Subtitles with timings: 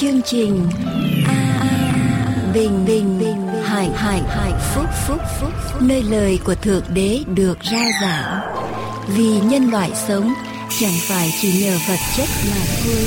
[0.00, 0.66] chương trình
[1.26, 5.50] a bình bình bình hải hải hải phúc phúc phúc.
[5.80, 8.40] Nơi lời của thượng đế được ra giảng.
[9.16, 10.34] Vì nhân loại sống,
[10.80, 13.04] chẳng phải chỉ nhờ vật chất mà thôi,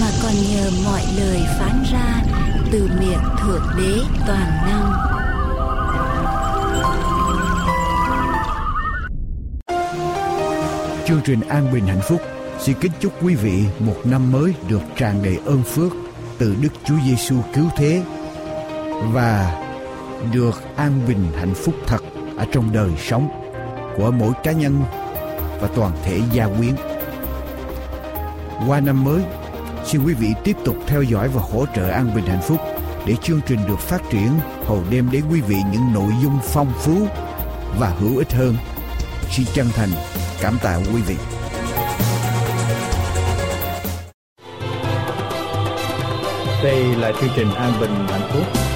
[0.00, 2.22] mà còn nhờ mọi lời phán ra
[2.72, 4.92] từ miệng thượng đế toàn năng.
[11.06, 12.20] Chương trình an bình hạnh phúc
[12.58, 16.05] xin kính chúc quý vị một năm mới được tràn đầy ơn phước
[16.38, 18.02] từ Đức Chúa Giêsu cứu thế
[19.12, 19.62] và
[20.32, 22.02] được an bình hạnh phúc thật
[22.36, 23.28] ở trong đời sống
[23.96, 24.82] của mỗi cá nhân
[25.60, 26.74] và toàn thể gia quyến.
[28.68, 29.22] Qua năm mới,
[29.84, 32.58] xin quý vị tiếp tục theo dõi và hỗ trợ an bình hạnh phúc
[33.06, 34.30] để chương trình được phát triển
[34.64, 37.06] hầu đem đến quý vị những nội dung phong phú
[37.78, 38.56] và hữu ích hơn.
[39.30, 39.90] Xin chân thành
[40.40, 41.16] cảm tạ quý vị.
[46.62, 48.75] Đây là chương trình An Bình Hạnh Phúc.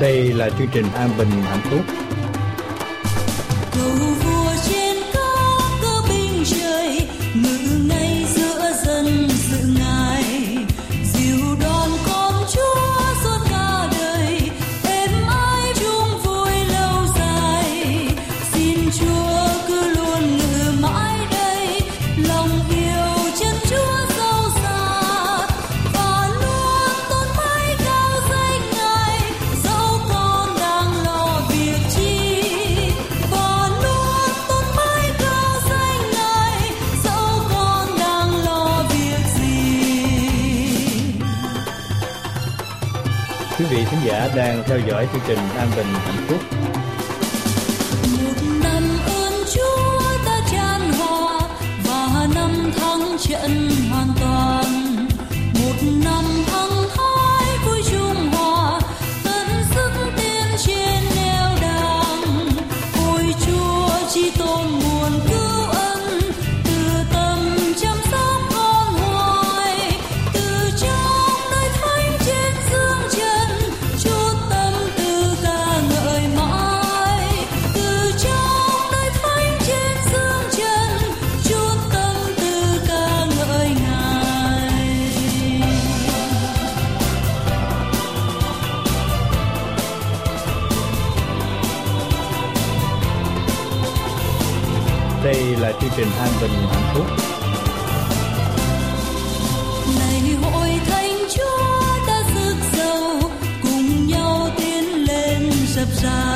[0.00, 1.80] Đây là chương trình An Bình Hạnh Phúc.
[3.74, 4.05] Câu
[44.36, 46.65] đang theo dõi chương trình An Bình Hạnh Phúc.
[95.96, 97.06] Trình an bình hạnh phúc.
[99.98, 103.30] Này hội thánh chúa đã rực dầu
[103.62, 106.35] cùng nhau tiến lên dập dàn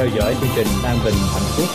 [0.00, 1.68] theo dõi chương trình An Bình Hạnh Phúc.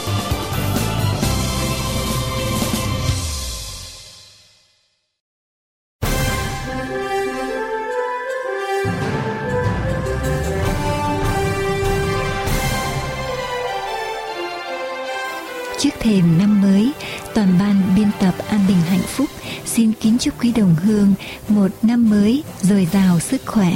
[15.80, 16.92] Trước thềm năm mới,
[17.34, 19.30] toàn ban biên tập An Bình Hạnh Phúc
[19.66, 21.14] xin kính chúc quý đồng hương
[21.48, 23.72] một năm mới dồi dào sức khỏe,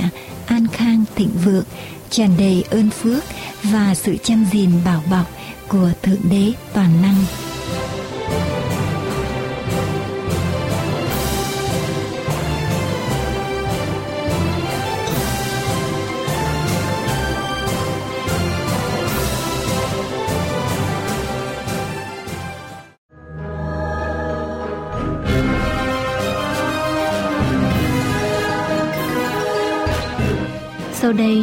[0.45, 1.63] an khang thịnh vượng,
[2.09, 3.23] tràn đầy ơn phước
[3.63, 5.31] và sự chăm gìn bảo bọc
[5.67, 7.48] của Thượng Đế Toàn Năng.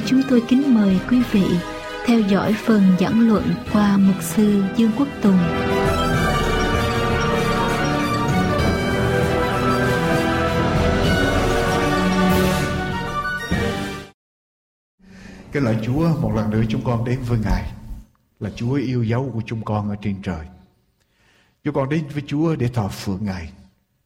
[0.06, 1.44] Chúng tôi kính mời quý vị
[2.06, 5.38] theo dõi phần giảng luận qua mục sư Dương Quốc Tùng.
[15.52, 17.72] Cái lời Chúa, một lần nữa chúng con đến với Ngài,
[18.40, 20.46] là Chúa yêu dấu của chúng con ở trên trời.
[21.64, 23.52] Chúng con đến với Chúa để thờ phượng Ngài.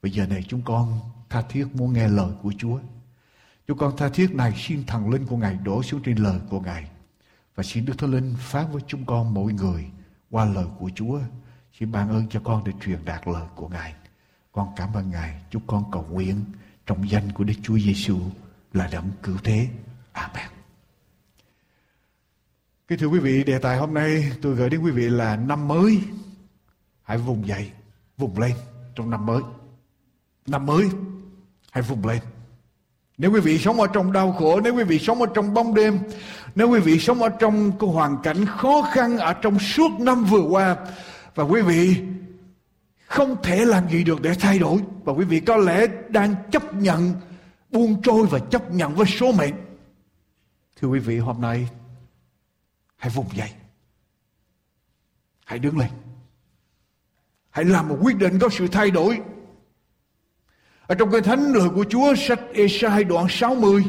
[0.03, 1.01] Bây giờ này chúng con
[1.31, 2.79] tha thiết muốn nghe lời của Chúa.
[3.71, 6.61] Chúng con tha thiết này xin thần linh của Ngài đổ xuống trên lời của
[6.61, 6.91] Ngài.
[7.55, 9.87] Và xin Đức Thánh Linh phán với chúng con mỗi người
[10.31, 11.21] qua lời của Chúa.
[11.79, 13.95] Xin ban ơn cho con để truyền đạt lời của Ngài.
[14.53, 15.43] Con cảm ơn Ngài.
[15.51, 16.45] Chúc con cầu nguyện
[16.87, 18.19] trong danh của Đức Chúa Giêsu
[18.73, 19.69] là đấng cứu thế.
[20.13, 20.51] Amen.
[22.89, 25.69] Kính thưa quý vị, đề tài hôm nay tôi gửi đến quý vị là năm
[25.69, 26.01] mới.
[27.03, 27.71] Hãy vùng dậy,
[28.17, 28.53] vùng lên
[28.95, 29.43] trong năm mới.
[30.47, 30.89] Năm mới,
[31.71, 32.23] hãy vùng lên.
[33.21, 35.75] Nếu quý vị sống ở trong đau khổ, nếu quý vị sống ở trong bóng
[35.75, 35.99] đêm,
[36.55, 40.25] nếu quý vị sống ở trong cái hoàn cảnh khó khăn ở trong suốt năm
[40.25, 40.77] vừa qua
[41.35, 41.97] và quý vị
[43.07, 46.75] không thể làm gì được để thay đổi và quý vị có lẽ đang chấp
[46.75, 47.13] nhận
[47.71, 49.55] buông trôi và chấp nhận với số mệnh.
[50.81, 51.69] Thưa quý vị, hôm nay
[52.97, 53.51] hãy vùng dậy.
[55.45, 55.91] Hãy đứng lên.
[57.51, 59.21] Hãy làm một quyết định có sự thay đổi
[60.91, 63.85] ở trong cái thánh lời của Chúa sách Esai đoạn 60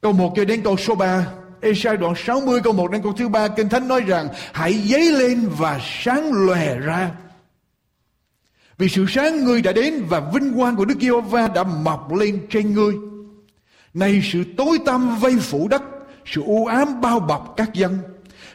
[0.00, 1.26] câu 1 cho đến câu số 3
[1.60, 5.12] Esai đoạn 60 câu 1 đến câu thứ 3 Kinh Thánh nói rằng hãy dấy
[5.12, 7.10] lên và sáng lòe ra
[8.78, 12.46] vì sự sáng ngươi đã đến và vinh quang của Đức Giê-hô-va đã mọc lên
[12.50, 12.94] trên ngươi.
[13.94, 15.82] Này sự tối tăm vây phủ đất,
[16.26, 17.98] sự u ám bao bọc các dân.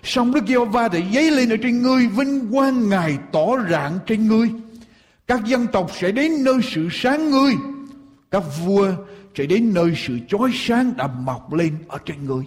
[0.04, 4.28] Song Đức Giê-hô-va đã dấy lên ở trên ngươi, vinh quang Ngài tỏ rạng trên
[4.28, 4.50] ngươi.
[5.34, 7.54] Các dân tộc sẽ đến nơi sự sáng ngươi.
[8.32, 8.88] Các vua
[9.38, 12.44] sẽ đến nơi sự chói sáng đã mọc lên ở trên ngươi.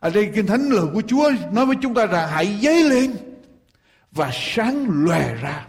[0.00, 3.14] Ở đây Kinh Thánh lời của Chúa nói với chúng ta rằng hãy dấy lên
[4.12, 5.66] và sáng lòe ra.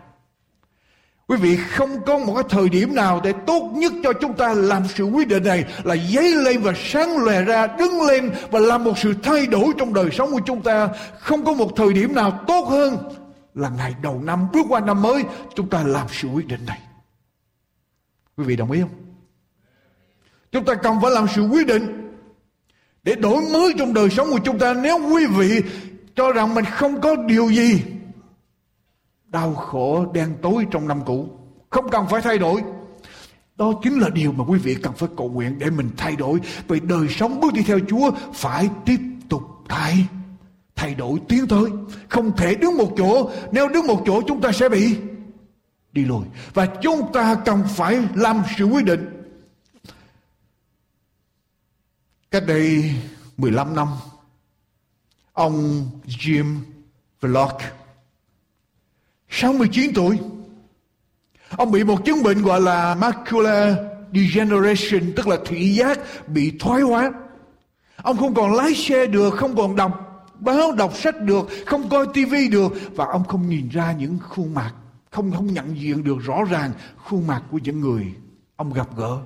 [1.27, 4.53] Quý vị không có một cái thời điểm nào để tốt nhất cho chúng ta
[4.53, 8.59] làm sự quyết định này là dấy lên và sáng lòe ra, đứng lên và
[8.59, 10.89] làm một sự thay đổi trong đời sống của chúng ta.
[11.19, 12.97] Không có một thời điểm nào tốt hơn
[13.59, 15.23] là ngày đầu năm, bước qua năm mới,
[15.56, 16.81] chúng ta làm sự quyết định này.
[18.38, 18.89] Quý vị đồng ý không?
[20.51, 22.11] Chúng ta cần phải làm sự quyết định
[23.03, 25.61] để đổi mới trong đời sống của chúng ta nếu quý vị
[26.15, 27.83] cho rằng mình không có điều gì,
[29.25, 31.29] đau khổ, đen tối trong năm cũ,
[31.69, 32.61] không cần phải thay đổi
[33.59, 36.39] đó chính là điều mà quý vị cần phải cầu nguyện để mình thay đổi
[36.67, 40.07] vì đời sống bước đi theo Chúa phải tiếp tục thay
[40.79, 41.69] thay đổi tiến tới.
[42.09, 44.97] Không thể đứng một chỗ, nếu đứng một chỗ chúng ta sẽ bị
[45.91, 46.25] đi lùi.
[46.53, 49.23] Và chúng ta cần phải làm sự quyết định.
[52.31, 52.95] Cách đây
[53.37, 53.87] 15 năm,
[55.33, 56.55] ông Jim
[57.21, 57.61] Vlock
[59.29, 60.19] 69 tuổi.
[61.57, 63.77] Ông bị một chứng bệnh gọi là macular
[64.13, 67.11] degeneration, tức là thị giác bị thoái hóa.
[67.95, 70.08] Ông không còn lái xe được, không còn đọc
[70.39, 74.53] báo đọc sách được không coi tivi được và ông không nhìn ra những khuôn
[74.53, 74.73] mặt
[75.11, 78.05] không không nhận diện được rõ ràng khuôn mặt của những người
[78.55, 79.19] ông gặp gỡ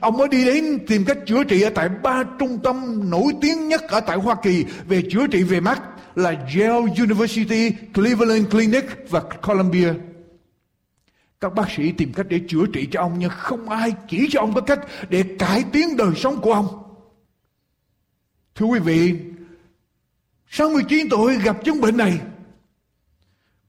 [0.00, 3.68] ông mới đi đến tìm cách chữa trị ở tại ba trung tâm nổi tiếng
[3.68, 5.82] nhất ở tại Hoa Kỳ về chữa trị về mắt
[6.14, 9.94] là Yale University, Cleveland Clinic và Columbia.
[11.40, 14.40] Các bác sĩ tìm cách để chữa trị cho ông nhưng không ai chỉ cho
[14.40, 16.66] ông có cách để cải tiến đời sống của ông.
[18.54, 19.14] Thưa quý vị,
[20.52, 22.20] 69 tuổi gặp chứng bệnh này.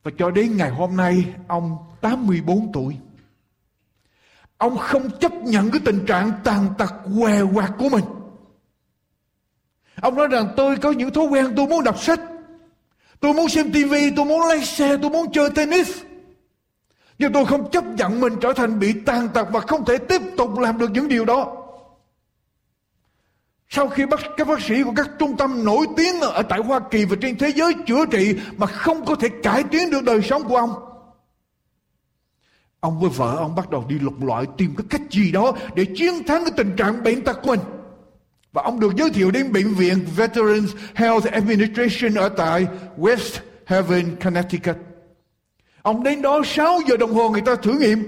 [0.04, 2.98] Và cho đến ngày hôm nay ông 84 tuổi.
[4.58, 8.04] Ông không chấp nhận cái tình trạng tàn tật què quạt của mình.
[10.02, 12.20] Ông nói rằng tôi có những thói quen tôi muốn đọc sách.
[13.20, 15.98] Tôi muốn xem tivi, tôi muốn lái xe, tôi muốn chơi tennis.
[17.20, 20.22] Nhưng tôi không chấp nhận mình trở thành bị tàn tật và không thể tiếp
[20.38, 21.63] tục làm được những điều đó.
[23.76, 26.80] Sau khi bác, các bác sĩ của các trung tâm nổi tiếng ở tại Hoa
[26.92, 30.22] Kỳ và trên thế giới chữa trị mà không có thể cải tiến được đời
[30.22, 30.74] sống của ông.
[32.80, 35.86] Ông với vợ ông bắt đầu đi lục lọi tìm cái cách gì đó để
[35.86, 37.60] chiến thắng cái tình trạng bệnh tật của mình.
[38.52, 44.16] Và ông được giới thiệu đến bệnh viện Veterans Health Administration ở tại West Haven,
[44.24, 44.78] Connecticut.
[45.82, 48.04] Ông đến đó 6 giờ đồng hồ người ta thử nghiệm.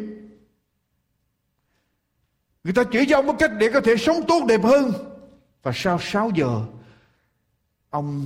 [2.64, 4.92] Người ta chỉ cho ông một cách để có thể sống tốt đẹp hơn.
[5.66, 6.62] Và sau 6 giờ
[7.90, 8.26] ông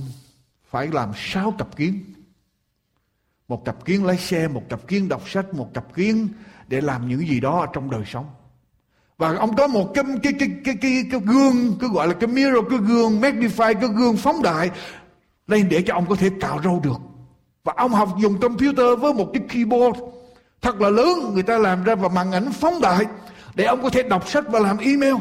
[0.70, 2.04] phải làm 6 cặp kiến.
[3.48, 6.28] Một cặp kiến lái xe, một cặp kiến đọc sách, một cặp kiến
[6.68, 8.26] để làm những gì đó trong đời sống.
[9.18, 12.28] và ông có một cái cái cái cái cái, cái gương cứ gọi là cái
[12.28, 14.70] mirror cái gương magnify cái gương phóng đại
[15.46, 17.00] lên để cho ông có thể cạo râu được
[17.64, 19.98] và ông học dùng computer với một cái keyboard
[20.60, 23.04] thật là lớn người ta làm ra và màn ảnh phóng đại
[23.54, 25.14] để ông có thể đọc sách và làm email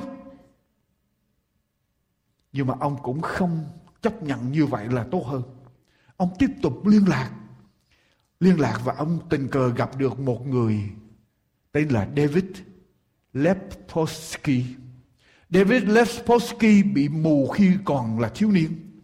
[2.60, 3.66] nhưng mà ông cũng không
[4.02, 5.42] chấp nhận như vậy là tốt hơn
[6.18, 7.32] ông tiếp tục liên lạc
[8.40, 10.84] liên lạc và ông tình cờ gặp được một người
[11.72, 12.44] tên là David
[13.34, 14.66] Lepolsky.
[15.50, 19.02] David Lepolsky bị mù khi còn là thiếu niên.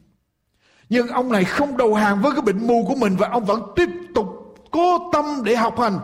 [0.89, 3.61] Nhưng ông này không đầu hàng với cái bệnh mù của mình và ông vẫn
[3.75, 4.27] tiếp tục
[4.71, 5.99] cố tâm để học hành.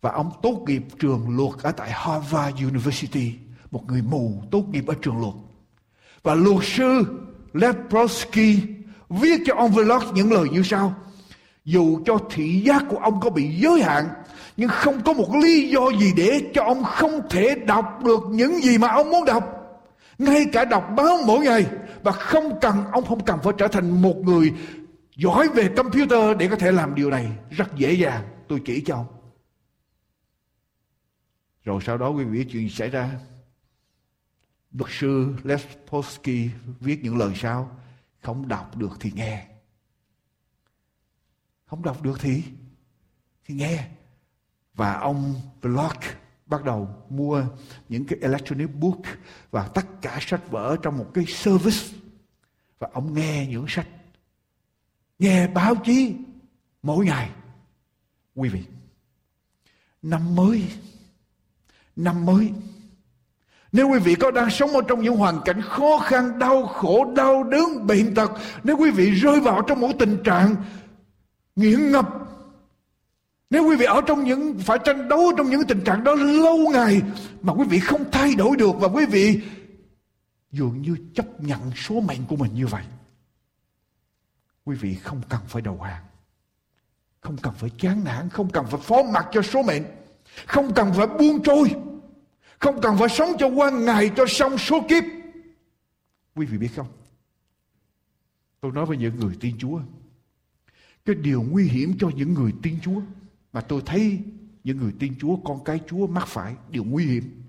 [0.00, 3.32] Và ông tốt nghiệp trường luật ở tại Harvard University.
[3.70, 5.34] Một người mù tốt nghiệp ở trường luật.
[6.22, 7.04] Và luật sư
[7.52, 8.58] Leprosky
[9.08, 10.94] viết cho ông Vlog những lời như sau.
[11.64, 14.08] Dù cho thị giác của ông có bị giới hạn,
[14.56, 18.60] nhưng không có một lý do gì để cho ông không thể đọc được những
[18.60, 19.44] gì mà ông muốn đọc.
[20.18, 21.66] Ngay cả đọc báo mỗi ngày,
[22.02, 24.52] và không cần ông không cần phải trở thành một người
[25.16, 27.26] giỏi về computer để có thể làm điều này.
[27.50, 29.06] Rất dễ dàng, tôi chỉ cho ông.
[31.64, 33.10] Rồi sau đó quý vị chuyện xảy ra
[34.72, 36.50] luật sư Les Polsky
[36.80, 37.80] viết những lời sau.
[38.20, 39.46] Không đọc được thì nghe.
[41.64, 42.42] Không đọc được thì
[43.44, 43.88] thì nghe.
[44.74, 46.00] Và ông Block
[46.46, 47.44] bắt đầu mua
[47.88, 49.00] những cái electronic book
[49.50, 51.98] và tất cả sách vở trong một cái service.
[52.78, 53.88] Và ông nghe những sách.
[55.18, 56.16] Nghe báo chí
[56.82, 57.30] mỗi ngày.
[58.34, 58.64] Quý vị,
[60.02, 60.68] năm mới
[61.96, 62.52] năm mới
[63.72, 67.12] nếu quý vị có đang sống ở trong những hoàn cảnh khó khăn đau khổ
[67.16, 68.30] đau đớn bệnh tật
[68.64, 70.54] nếu quý vị rơi vào trong một tình trạng
[71.56, 72.08] nghiện ngập
[73.50, 76.56] nếu quý vị ở trong những phải tranh đấu trong những tình trạng đó lâu
[76.56, 77.02] ngày
[77.42, 79.40] mà quý vị không thay đổi được và quý vị
[80.52, 82.84] dường như chấp nhận số mệnh của mình như vậy.
[84.64, 86.04] Quý vị không cần phải đầu hàng.
[87.20, 89.82] Không cần phải chán nản, không cần phải phó mặc cho số mệnh.
[90.46, 91.74] Không cần phải buông trôi.
[92.60, 95.04] Không cần phải sống cho qua ngày cho xong số kiếp.
[96.34, 96.86] Quý vị biết không?
[98.60, 99.80] Tôi nói với những người tin Chúa.
[101.04, 103.00] Cái điều nguy hiểm cho những người tin Chúa
[103.52, 104.18] mà tôi thấy
[104.64, 107.42] những người tin Chúa, con cái Chúa mắc phải điều nguy hiểm.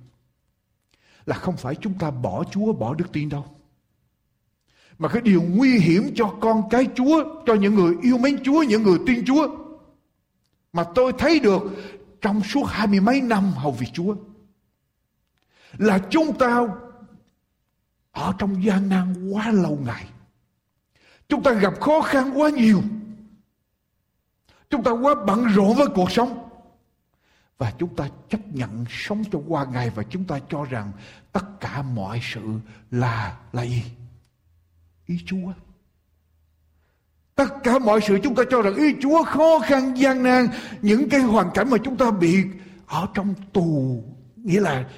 [1.25, 3.45] Là không phải chúng ta bỏ Chúa, bỏ đức tin đâu.
[4.97, 8.63] Mà cái điều nguy hiểm cho con cái Chúa, cho những người yêu mến Chúa,
[8.63, 9.57] những người tin Chúa.
[10.73, 11.61] Mà tôi thấy được
[12.21, 14.15] trong suốt hai mươi mấy năm hầu việc Chúa.
[15.77, 16.61] Là chúng ta
[18.11, 20.05] ở trong gian nan quá lâu ngày.
[21.29, 22.81] Chúng ta gặp khó khăn quá nhiều.
[24.69, 26.49] Chúng ta quá bận rộn với cuộc sống.
[27.57, 30.91] Và chúng ta chấp nhận sống cho qua ngày và chúng ta cho rằng
[31.31, 32.41] tất cả mọi sự
[32.91, 33.83] là là gì?
[35.05, 35.53] Ý Chúa.
[37.35, 40.47] Tất cả mọi sự chúng ta cho rằng ý Chúa khó khăn gian nan,
[40.81, 42.43] những cái hoàn cảnh mà chúng ta bị
[42.87, 44.03] ở trong tù,
[44.35, 44.89] nghĩa là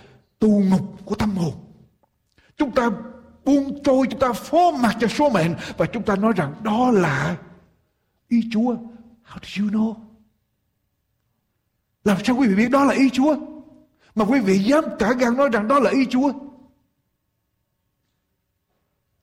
[0.43, 1.53] tù ngục của tâm hồn.
[2.57, 2.89] Chúng ta
[3.45, 6.91] buông trôi, chúng ta phó mặc cho số mệnh và chúng ta nói rằng đó
[6.91, 7.37] là
[8.27, 8.75] ý Chúa.
[9.25, 9.95] How do you know?
[12.03, 13.35] Làm sao quý vị biết đó là ý Chúa?
[14.15, 16.31] Mà quý vị dám cả gan nói rằng đó là ý Chúa.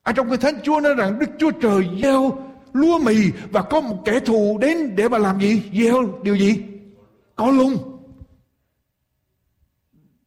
[0.02, 2.38] Ở trong cái thánh Chúa nói rằng Đức Chúa Trời gieo
[2.72, 3.16] lúa mì
[3.52, 5.70] và có một kẻ thù đến để mà làm gì?
[5.72, 6.62] Gieo điều gì?
[7.36, 7.89] Có lung.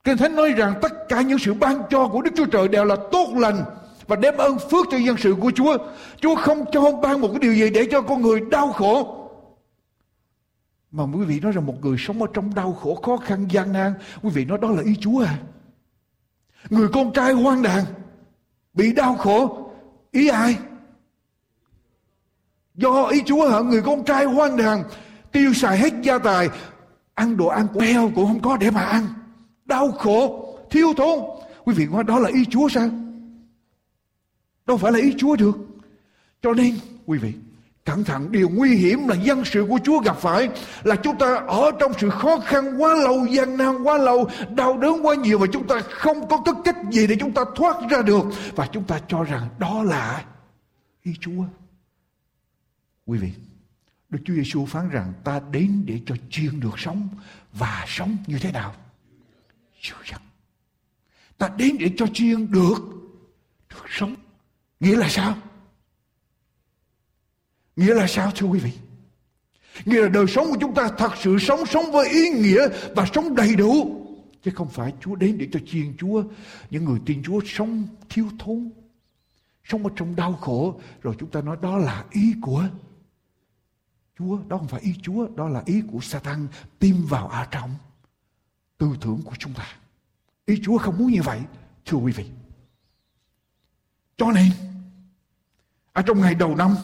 [0.04, 2.86] Kinh Thánh nói rằng tất cả những sự ban cho của Đức Chúa Trời đều
[2.86, 3.66] là tốt lành
[4.08, 5.78] và đem ơn phước cho dân sự của Chúa.
[6.20, 9.20] Chúa không cho ban một cái điều gì để cho con người đau khổ.
[10.92, 13.74] Mà quý vị nói rằng một người sống ở trong đau khổ, khó khăn, gian
[13.74, 15.38] nan, Quý vị nói đó là ý Chúa à
[16.70, 17.86] Người con trai hoang đàn
[18.74, 19.72] Bị đau khổ,
[20.12, 20.58] Ý ai
[22.76, 24.84] Do ý Chúa hả Người con trai hoang đàn
[25.32, 26.50] Tiêu xài hết gia tài,
[27.14, 29.08] Ăn đồ ăn của heo cũng không có để mà ăn
[29.74, 31.20] Đau khổ Thiếu thốn
[31.66, 32.90] Quý vị nói đó là ý Chúa sao
[34.66, 35.58] Đâu phải là ý Chúa được
[36.42, 36.76] Cho nên
[37.06, 37.34] quý vị
[37.86, 40.50] Cẩn thận điều nguy hiểm là dân sự của Chúa gặp phải
[40.84, 44.78] là chúng ta ở trong sự khó khăn quá lâu, gian nan quá lâu, đau
[44.78, 47.76] đớn quá nhiều và chúng ta không có cái cách gì để chúng ta thoát
[47.90, 48.24] ra được
[48.56, 50.26] và chúng ta cho rằng đó là
[51.04, 51.44] ý Chúa.
[53.06, 53.32] Quý vị,
[54.10, 57.08] Đức Chúa Giêsu phán rằng ta đến để cho chiên được sống
[57.54, 58.74] và sống như thế nào?
[59.84, 60.22] Dữ dằn.
[61.38, 62.78] Ta đến để cho chiên được
[63.70, 64.16] được sống.
[64.80, 65.38] Nghĩa là sao?
[67.76, 68.72] Nghĩa là sao, thưa quý vị?
[69.86, 73.06] Nghĩa là đời sống của chúng ta thật sự sống sống với ý nghĩa và
[73.14, 74.00] sống đầy đủ.
[74.44, 76.24] Chứ không phải Chúa đến để cho chiên Chúa.
[76.70, 78.72] Những người tin Chúa sống thiếu thốn.
[79.64, 80.80] Sống ở trong đau khổ.
[81.02, 82.68] Rồi chúng ta nói đó là ý của
[84.20, 84.38] Chúa.
[84.48, 85.28] Đó không phải ý Chúa.
[85.36, 86.48] Đó là ý của Satan
[86.80, 87.76] tim vào ở trong
[88.84, 89.68] tư tưởng của chúng ta.
[90.46, 91.40] Ý Chúa không muốn như vậy.
[91.86, 92.26] Thưa quý vị.
[94.18, 94.52] Cho nên
[95.94, 96.76] ở trong ngày đầu năm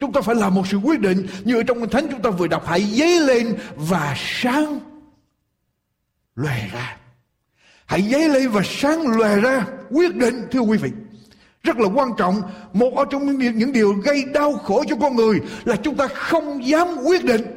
[0.00, 2.30] chúng ta phải làm một sự quyết định như ở trong Kinh Thánh chúng ta
[2.30, 4.80] vừa đọc hãy dấy lên và sáng
[6.36, 6.96] lòe ra
[7.86, 10.90] hãy dấy lên và sáng lòe ra quyết định thưa quý vị
[11.62, 12.42] rất là quan trọng
[12.72, 16.08] một ở trong những, những điều gây đau khổ cho con người là chúng ta
[16.08, 17.55] không dám quyết định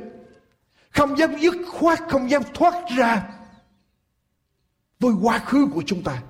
[0.90, 3.30] không dám dứt khoát, không dám thoát ra
[5.00, 6.24] với quá khứ của chúng ta.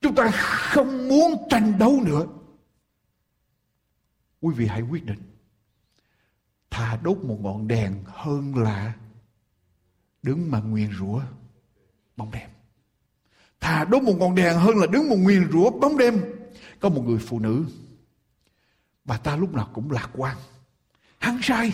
[0.00, 2.26] Chúng ta không muốn tranh đấu nữa.
[4.40, 5.22] Quý vị hãy quyết định.
[6.70, 8.92] Thà đốt một ngọn đèn hơn là
[10.22, 11.20] đứng mà nguyền rủa
[12.16, 12.50] bóng đêm.
[13.60, 16.24] Thà đốt một ngọn đèn hơn là đứng một nguyền rủa bóng đêm.
[16.80, 17.64] Có một người phụ nữ,
[19.04, 20.36] bà ta lúc nào cũng lạc quan.
[21.18, 21.72] Hăng sai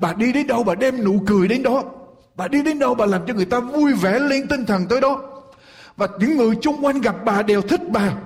[0.00, 1.84] bà đi đến đâu bà đem nụ cười đến đó.
[2.34, 5.00] Bà đi đến đâu bà làm cho người ta vui vẻ lên tinh thần tới
[5.00, 5.42] đó.
[5.96, 8.18] Và những người chung quanh gặp bà đều thích bà.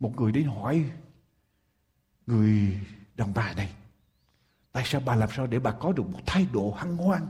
[0.00, 0.84] Một người đến hỏi,
[2.26, 2.78] người
[3.16, 3.72] đàn bà này,
[4.72, 7.26] tại sao bà làm sao để bà có được một thái độ hăng hoan,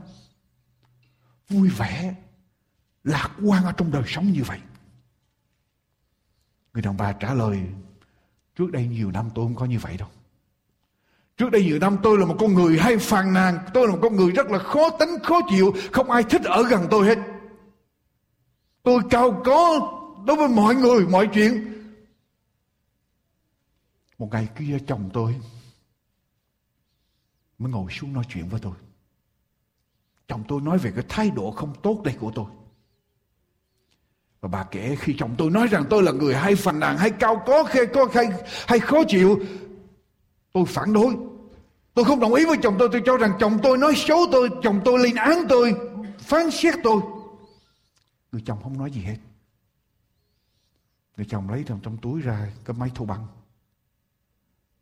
[1.49, 2.15] vui vẻ,
[3.03, 4.59] lạc quan ở trong đời sống như vậy?
[6.73, 7.61] Người đàn bà trả lời,
[8.55, 10.09] trước đây nhiều năm tôi không có như vậy đâu
[11.41, 13.59] trước đây nhiều năm tôi là một con người hay phàn nàn.
[13.73, 15.73] Tôi là một con người rất là khó tính khó chịu.
[15.91, 17.17] Không ai thích ở gần tôi hết.
[18.83, 19.79] Tôi cao có
[20.25, 21.73] đối với mọi người mọi chuyện.
[24.17, 25.35] Một ngày kia chồng tôi
[27.57, 28.73] mới ngồi xuống nói chuyện với tôi.
[30.27, 32.45] Chồng tôi nói về cái thái độ không tốt đây của tôi.
[34.41, 37.09] Và bà kể khi chồng tôi nói rằng tôi là người hay phàn nàn hay
[37.09, 38.27] cao có hay, có, hay,
[38.67, 39.39] hay khó chịu
[40.53, 41.30] tôi phản đối
[41.93, 44.49] tôi không đồng ý với chồng tôi tôi cho rằng chồng tôi nói xấu tôi,
[44.63, 45.75] chồng tôi lên án tôi,
[46.19, 47.01] phán xét tôi.
[48.31, 49.17] Người chồng không nói gì hết.
[51.17, 53.27] Người chồng lấy trong trong túi ra, cái máy thu băng,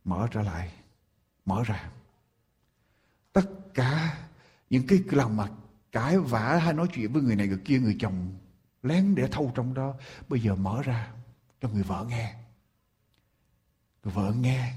[0.04, 0.72] mở trở lại,
[1.44, 1.90] mở ra.
[3.32, 4.18] Tất cả
[4.70, 5.48] những cái lòng mà
[5.92, 8.32] cãi vã hay nói chuyện với người này người kia, người chồng
[8.82, 9.94] lén để thâu trong đó,
[10.28, 11.12] bây giờ mở ra
[11.60, 12.34] cho người vợ nghe.
[14.04, 14.72] Người vợ nghe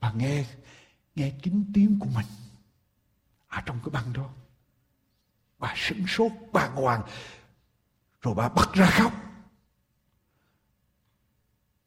[0.00, 0.44] bà nghe
[1.14, 2.26] nghe chính tiếng của mình
[3.48, 4.28] ở trong cái băng đó.
[5.58, 7.02] Bà sửng sốt bàng hoàng
[8.20, 9.12] rồi bà bật ra khóc.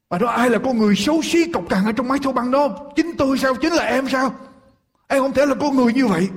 [0.08, 2.50] Bà nói, ai là con người xấu xí cọc cằn ở trong máy thâu băng
[2.50, 2.92] đó?
[2.96, 3.54] Chính tôi sao?
[3.62, 4.34] Chính là em sao?
[5.06, 6.30] Em không thể là con người như vậy.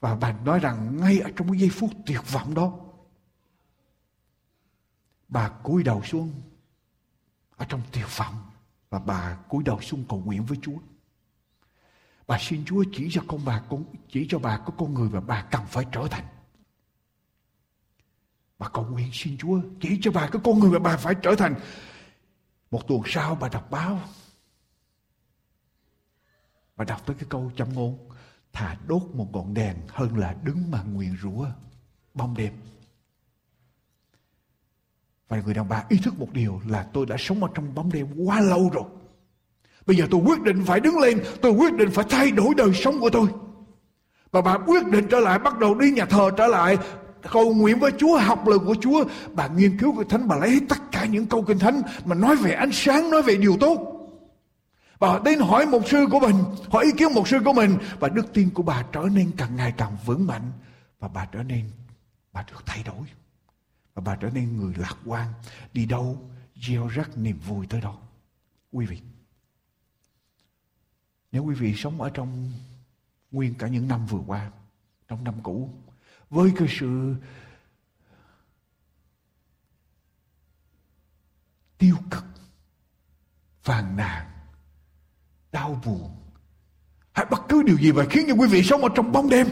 [0.00, 2.72] Và bà nói rằng ngay ở trong cái giây phút tuyệt vọng đó,
[5.28, 6.32] Bà cúi đầu xuống
[7.56, 8.51] Ở trong tuyệt vọng.
[8.92, 10.78] Và bà cúi đầu xuống cầu nguyện với Chúa
[12.26, 15.20] Bà xin Chúa chỉ cho con bà con, Chỉ cho bà có con người mà
[15.20, 16.24] bà cần phải trở thành
[18.58, 21.34] Bà cầu nguyện xin Chúa Chỉ cho bà có con người mà bà phải trở
[21.34, 21.54] thành
[22.70, 24.00] một tuần sau bà đọc báo.
[26.76, 28.08] Bà đọc tới cái câu châm ngôn.
[28.52, 31.46] Thà đốt một ngọn đèn hơn là đứng mà nguyện rủa
[32.14, 32.52] bóng đêm.
[35.32, 37.92] Và người đàn bà ý thức một điều là tôi đã sống ở trong bóng
[37.92, 38.84] đêm quá lâu rồi.
[39.86, 42.74] Bây giờ tôi quyết định phải đứng lên, tôi quyết định phải thay đổi đời
[42.74, 43.26] sống của tôi.
[44.32, 46.78] Và bà quyết định trở lại, bắt đầu đi nhà thờ trở lại,
[47.30, 49.04] cầu nguyện với Chúa, học lời của Chúa.
[49.32, 52.36] Bà nghiên cứu Kinh Thánh, bà lấy tất cả những câu Kinh Thánh mà nói
[52.36, 53.78] về ánh sáng, nói về điều tốt.
[55.00, 56.36] Bà đến hỏi một sư của mình,
[56.70, 59.56] hỏi ý kiến một sư của mình và đức tin của bà trở nên càng
[59.56, 60.52] ngày càng vững mạnh
[61.00, 61.64] và bà trở nên,
[62.32, 63.21] bà được thay đổi.
[63.94, 65.32] Và bà trở nên người lạc quan,
[65.72, 67.98] đi đâu gieo rắc niềm vui tới đó.
[68.72, 69.00] Quý vị,
[71.32, 72.52] nếu quý vị sống ở trong
[73.30, 74.50] nguyên cả những năm vừa qua,
[75.08, 75.70] trong năm cũ,
[76.30, 77.14] với cái sự
[81.78, 82.24] tiêu cực
[83.62, 84.26] phàn nàn
[85.52, 86.16] đau buồn
[87.12, 89.46] hay bất cứ điều gì mà khiến cho quý vị sống ở trong bóng đêm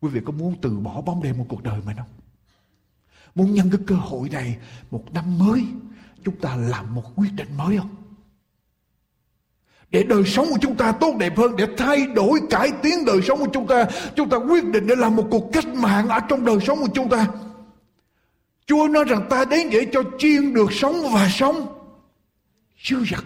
[0.00, 2.06] quý vị có muốn từ bỏ bóng đêm một cuộc đời mình không
[3.38, 4.56] muốn nhân cái cơ hội này
[4.90, 5.64] một năm mới
[6.24, 7.94] chúng ta làm một quyết định mới không?
[9.90, 13.20] Để đời sống của chúng ta tốt đẹp hơn để thay đổi cải tiến đời
[13.22, 16.20] sống của chúng ta chúng ta quyết định để làm một cuộc cách mạng ở
[16.28, 17.26] trong đời sống của chúng ta.
[18.66, 21.66] Chúa nói rằng ta đến để cho chiên được sống và sống.
[22.84, 23.24] Dư dật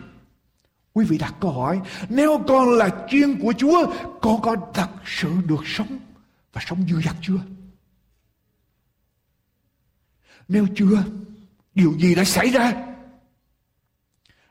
[0.94, 5.30] Quý vị đặt câu hỏi, nếu con là chiên của Chúa, con có thật sự
[5.46, 5.98] được sống
[6.52, 7.38] và sống dư dật chưa?
[10.48, 11.04] Nếu chưa,
[11.74, 12.72] điều gì đã xảy ra?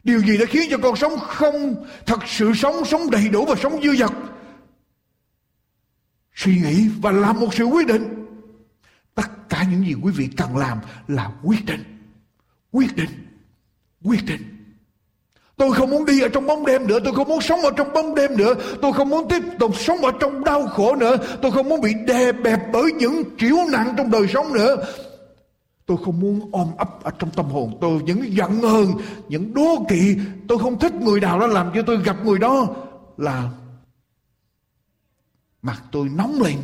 [0.04, 3.56] Điều gì đã khiến cho con sống không thật sự sống, sống đầy đủ và
[3.56, 4.12] sống dư dật?
[6.36, 8.26] Suy nghĩ và làm một sự quyết định.
[9.16, 11.84] Tất cả những gì quý vị cần làm là quyết định.
[12.72, 13.10] Quyết định.
[14.04, 14.42] Quyết định.
[15.58, 17.94] Tôi không muốn đi ở trong bóng đêm nữa Tôi không muốn sống ở trong
[17.94, 21.52] bóng đêm nữa Tôi không muốn tiếp tục sống ở trong đau khổ nữa Tôi
[21.52, 24.76] không muốn bị đè bẹp bởi những triểu nặng trong đời sống nữa
[25.92, 28.88] Tôi không muốn ôm ấp ở trong tâm hồn tôi những giận hờn,
[29.30, 30.18] những đố kỵ.
[30.48, 32.76] Tôi không thích người nào đó làm cho tôi gặp người đó
[33.18, 33.52] là
[35.62, 36.58] mặt tôi nóng lên,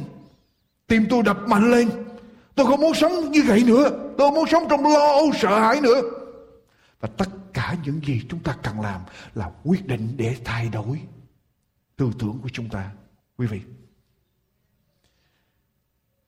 [0.87, 1.89] tim tôi đập mạnh lên.
[2.55, 3.89] Tôi không muốn sống như vậy nữa.
[3.89, 6.01] Tôi không muốn sống trong lo âu sợ hãi nữa.
[6.99, 9.01] Và tất cả những gì chúng ta cần làm
[9.35, 11.01] là quyết định để thay đổi
[11.95, 12.91] tư tưởng của chúng ta.
[13.37, 13.61] Quý vị,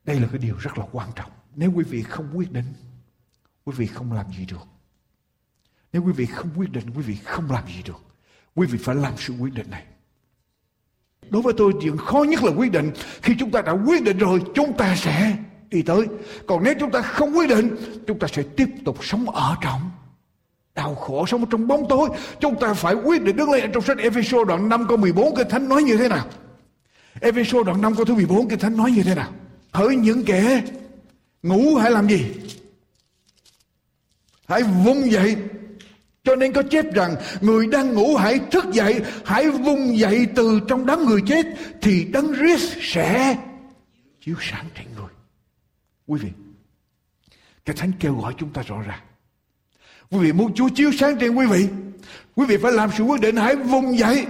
[0.03, 1.31] đây là cái điều rất là quan trọng.
[1.55, 2.73] Nếu quý vị không quyết định,
[3.69, 4.67] quý vị không làm gì được.
[5.93, 8.01] Nếu quý vị không quyết định, quý vị không làm gì được.
[8.55, 9.83] Quý vị phải làm sự quyết định này.
[11.29, 12.91] Đối với tôi chuyện khó nhất là quyết định.
[13.21, 15.37] Khi chúng ta đã quyết định rồi, chúng ta sẽ
[15.69, 16.07] đi tới.
[16.47, 17.75] Còn nếu chúng ta không quyết định,
[18.07, 19.91] chúng ta sẽ tiếp tục sống ở trong
[20.75, 22.09] đau khổ, sống trong bóng tối.
[22.39, 25.49] Chúng ta phải quyết định đứng lên trong sách Ephesos đoạn 5 câu 14 Kinh
[25.49, 26.25] Thánh nói như thế nào?
[27.21, 29.31] Ephesos đoạn 5 câu thứ 14 Kinh Thánh nói như thế nào?
[29.71, 30.63] Hỡi những kẻ
[31.43, 32.25] ngủ hãy làm gì?
[34.49, 35.35] Hãy vùng dậy
[36.23, 40.59] cho nên có chép rằng người đang ngủ hãy thức dậy, hãy vùng dậy từ
[40.67, 41.45] trong đám người chết
[41.81, 43.37] thì đấng Christ sẽ
[44.25, 45.09] chiếu sáng trên người.
[46.07, 46.29] Quý vị,
[47.65, 48.99] cái thánh kêu gọi chúng ta rõ ràng.
[50.11, 51.67] Quý vị muốn Chúa chiếu sáng trên quý vị,
[52.35, 54.25] quý vị phải làm sự quyết định hãy vùng dậy.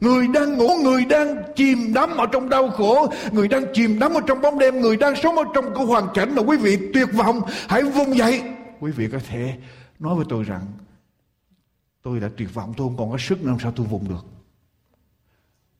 [0.00, 4.14] Người đang ngủ, người đang chìm đắm ở trong đau khổ, người đang chìm đắm
[4.14, 6.78] ở trong bóng đêm, người đang sống ở trong cái hoàn cảnh mà quý vị
[6.94, 8.42] tuyệt vọng, hãy vùng dậy.
[8.80, 9.56] Quý vị có thể
[9.98, 10.66] nói với tôi rằng
[12.02, 14.26] tôi đã tuyệt vọng, tôi không còn có sức nữa, làm sao tôi vùng được.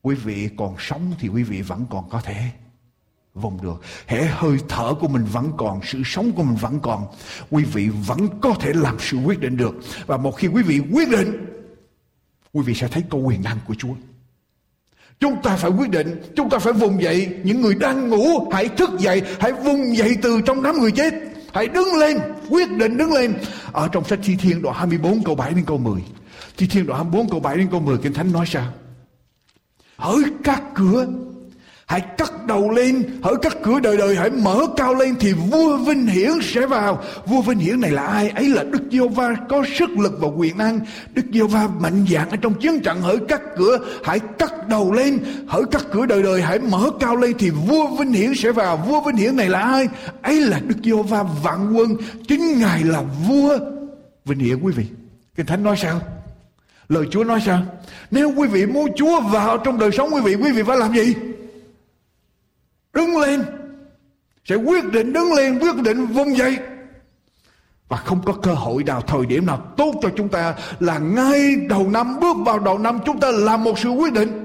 [0.03, 2.51] Quý vị còn sống thì quý vị vẫn còn có thể
[3.35, 3.83] vùng được.
[4.07, 7.07] Hễ hơi thở của mình vẫn còn, sự sống của mình vẫn còn,
[7.51, 9.75] quý vị vẫn có thể làm sự quyết định được.
[10.07, 11.47] Và một khi quý vị quyết định,
[12.53, 13.95] quý vị sẽ thấy câu quyền năng của Chúa.
[15.21, 17.37] Chúng ta phải quyết định, chúng ta phải vùng dậy.
[17.45, 21.15] Những người đang ngủ, hãy thức dậy, hãy vùng dậy từ trong đám người chết.
[21.57, 23.35] Hãy đứng lên, quyết định đứng lên.
[23.73, 26.03] Ở trong sách Thi Thiên đoạn 24 câu 7 đến câu 10.
[26.57, 28.73] Thi Thiên đoạn 24 câu 7 đến câu 10 Kinh Thánh nói sao?
[29.97, 31.07] Hỡi các cửa
[31.87, 35.77] Hãy cất đầu lên, hỡi các cửa đời đời hãy mở cao lên thì vua
[35.77, 37.03] vinh hiển sẽ vào.
[37.27, 38.29] Vua vinh hiển này là ai?
[38.29, 40.81] Ấy là Đức Giê va có sức lực và quyền năng.
[41.15, 44.93] Đức Giê va mạnh dạn ở trong chiến trận hỡi các cửa hãy cất đầu
[44.93, 45.19] lên,
[45.49, 48.77] hỡi các cửa đời đời hãy mở cao lên thì vua vinh hiển sẽ vào.
[48.77, 49.89] Vua vinh hiển này là ai?
[50.23, 51.97] Ấy là Đức Giê va vạn quân,
[52.29, 53.59] chính ngài là vua
[54.25, 54.85] vinh hiển quý vị.
[55.37, 56.01] Kinh Thánh nói sao?
[56.89, 57.63] Lời Chúa nói sao?
[58.11, 60.95] Nếu quý vị muốn Chúa vào trong đời sống quý vị, quý vị phải làm
[60.95, 61.15] gì?
[62.97, 63.45] Đứng lên.
[64.45, 66.59] Sẽ quyết định đứng lên, quyết định vung dậy.
[67.89, 71.57] Và không có cơ hội nào, thời điểm nào tốt cho chúng ta là ngay
[71.69, 74.43] đầu năm, bước vào đầu năm chúng ta làm một sự quyết định.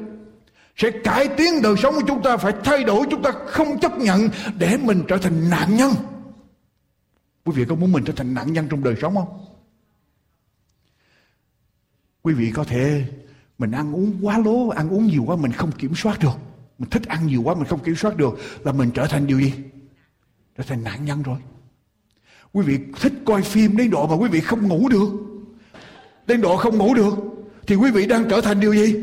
[0.76, 3.98] Sẽ cải tiến đời sống của chúng ta, phải thay đổi, chúng ta không chấp
[3.98, 5.92] nhận để mình trở thành nạn nhân.
[7.46, 9.46] Quý vị có muốn mình trở thành nạn nhân trong đời sống không?
[12.22, 13.06] Quý vị có thể
[13.58, 16.51] mình ăn uống quá lố, ăn uống nhiều quá mình không kiểm soát được.
[16.82, 19.40] Mình thích ăn nhiều quá, mình không kiểm soát được, là mình trở thành điều
[19.40, 19.54] gì?
[20.58, 21.38] Trở thành nạn nhân rồi.
[22.54, 25.10] Quý vị thích coi phim đến độ mà quý vị không ngủ được.
[26.28, 27.14] Đến độ không ngủ được,
[27.68, 28.96] thì quý vị đang trở thành điều gì?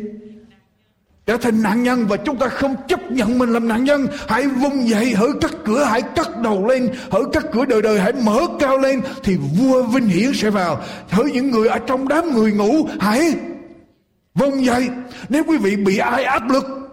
[1.27, 4.47] trở thành nạn nhân và chúng ta không chấp nhận mình làm nạn nhân hãy
[4.47, 8.13] vung dậy hỡi các cửa, hãy cắt đầu lên hỡi các cửa đời đời, hãy
[8.13, 12.33] mở cao lên, thì vua vinh hiển sẽ vào hỡi những người ở trong đám
[12.35, 13.35] người ngủ, hãy
[14.35, 14.89] vung dậy
[15.29, 16.88] nếu quý vị bị ai áp lực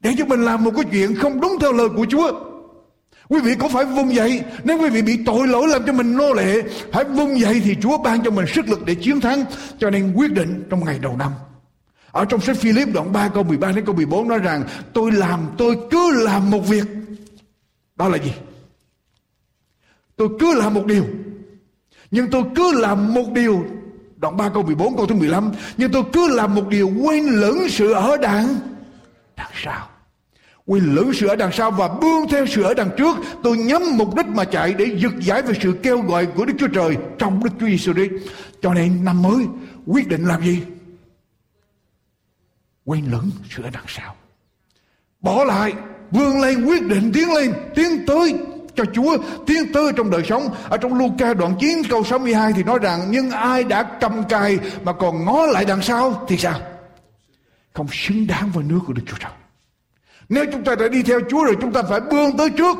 [0.00, 2.32] để cho mình làm một cái chuyện không đúng theo lời của Chúa
[3.28, 6.16] Quý vị có phải vung dậy Nếu quý vị bị tội lỗi làm cho mình
[6.16, 9.44] nô lệ, Hãy vung dậy thì Chúa ban cho mình sức lực để chiến thắng
[9.78, 11.32] Cho nên quyết định trong ngày đầu năm
[12.12, 15.40] ở trong sách Philip đoạn 3 câu 13 đến câu 14 nói rằng, tôi làm,
[15.58, 16.84] tôi cứ làm một việc.
[17.96, 18.32] Đó là gì?
[20.16, 21.04] Tôi cứ làm một điều.
[22.10, 23.64] Nhưng tôi cứ làm một điều.
[24.16, 25.52] Đoạn 3 câu 14 câu thứ 15.
[25.76, 28.46] Nhưng tôi cứ làm một điều quên lẫn sự ở đằng
[29.36, 29.88] đằng sau.
[30.70, 33.16] Quyền lửng sự ở đằng sau và bươn theo sự ở đằng trước.
[33.42, 36.54] Tôi nhắm mục đích mà chạy để giật giải về sự kêu gọi của Đức
[36.58, 38.12] Chúa Trời trong Đức Chúa Giêsu Christ.
[38.62, 39.46] Cho nên năm mới
[39.86, 40.62] quyết định làm gì?
[42.84, 44.16] Quên lẫn sự ở đằng sau.
[45.20, 45.72] Bỏ lại,
[46.10, 48.38] vươn lên, quyết định tiến lên, tiến tới
[48.74, 52.62] cho Chúa tiến tới trong đời sống ở trong Luca đoạn 9 câu 62 thì
[52.62, 56.60] nói rằng nhưng ai đã cầm cài mà còn ngó lại đằng sau thì sao
[57.72, 59.32] không xứng đáng với nước của Đức Chúa Trời
[60.30, 62.76] nếu chúng ta đã đi theo Chúa rồi, chúng ta phải bươn tới trước.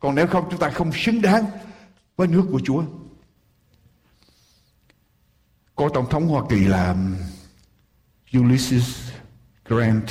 [0.00, 1.44] Còn nếu không, chúng ta không xứng đáng
[2.16, 2.84] với nước của Chúa.
[5.76, 7.16] Có tổng thống Hoa Kỳ là um,
[8.38, 9.12] Ulysses
[9.64, 10.04] Grant.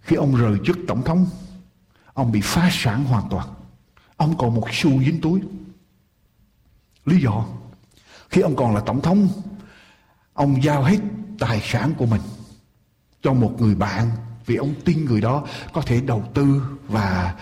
[0.00, 1.26] Khi ông rời chức tổng thống,
[2.12, 3.48] ông bị phá sản hoàn toàn.
[4.16, 5.40] Ông còn một xu dính túi.
[7.04, 7.44] Lý do,
[8.28, 9.28] khi ông còn là tổng thống,
[10.32, 10.98] ông giao hết
[11.38, 12.20] tài sản của mình
[13.22, 14.10] cho một người bạn
[14.50, 17.34] vì ông tin người đó có thể đầu tư và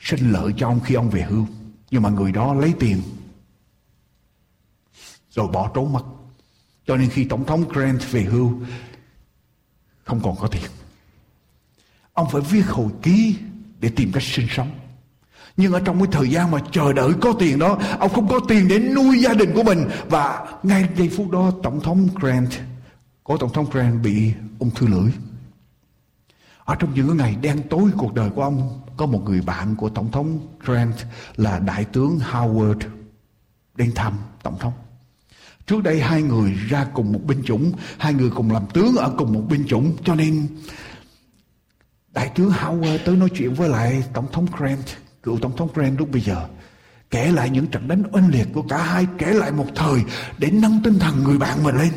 [0.00, 1.46] sinh lợi cho ông khi ông về hưu.
[1.90, 3.02] Nhưng mà người đó lấy tiền,
[5.30, 6.02] rồi bỏ trốn mất.
[6.86, 8.60] Cho nên khi tổng thống Grant về hưu,
[10.04, 10.70] không còn có tiền.
[12.12, 13.36] Ông phải viết hồi ký
[13.80, 14.70] để tìm cách sinh sống.
[15.56, 18.40] Nhưng ở trong cái thời gian mà chờ đợi có tiền đó, ông không có
[18.48, 19.88] tiền để nuôi gia đình của mình.
[20.08, 22.50] Và ngay giây phút đó, tổng thống Grant
[23.24, 25.12] có tổng thống Grant bị ung thư lưỡi
[26.66, 29.88] ở trong những ngày đen tối cuộc đời của ông, có một người bạn của
[29.88, 30.94] tổng thống Grant
[31.36, 32.80] là đại tướng Howard
[33.74, 34.72] đến thăm tổng thống.
[35.66, 39.14] Trước đây hai người ra cùng một binh chủng, hai người cùng làm tướng ở
[39.18, 40.46] cùng một binh chủng, cho nên
[42.12, 44.86] đại tướng Howard tới nói chuyện với lại tổng thống Grant,
[45.22, 46.48] cựu tổng thống Grant lúc bây giờ,
[47.10, 50.00] kể lại những trận đánh oanh liệt của cả hai, kể lại một thời
[50.38, 51.92] để nâng tinh thần người bạn mình lên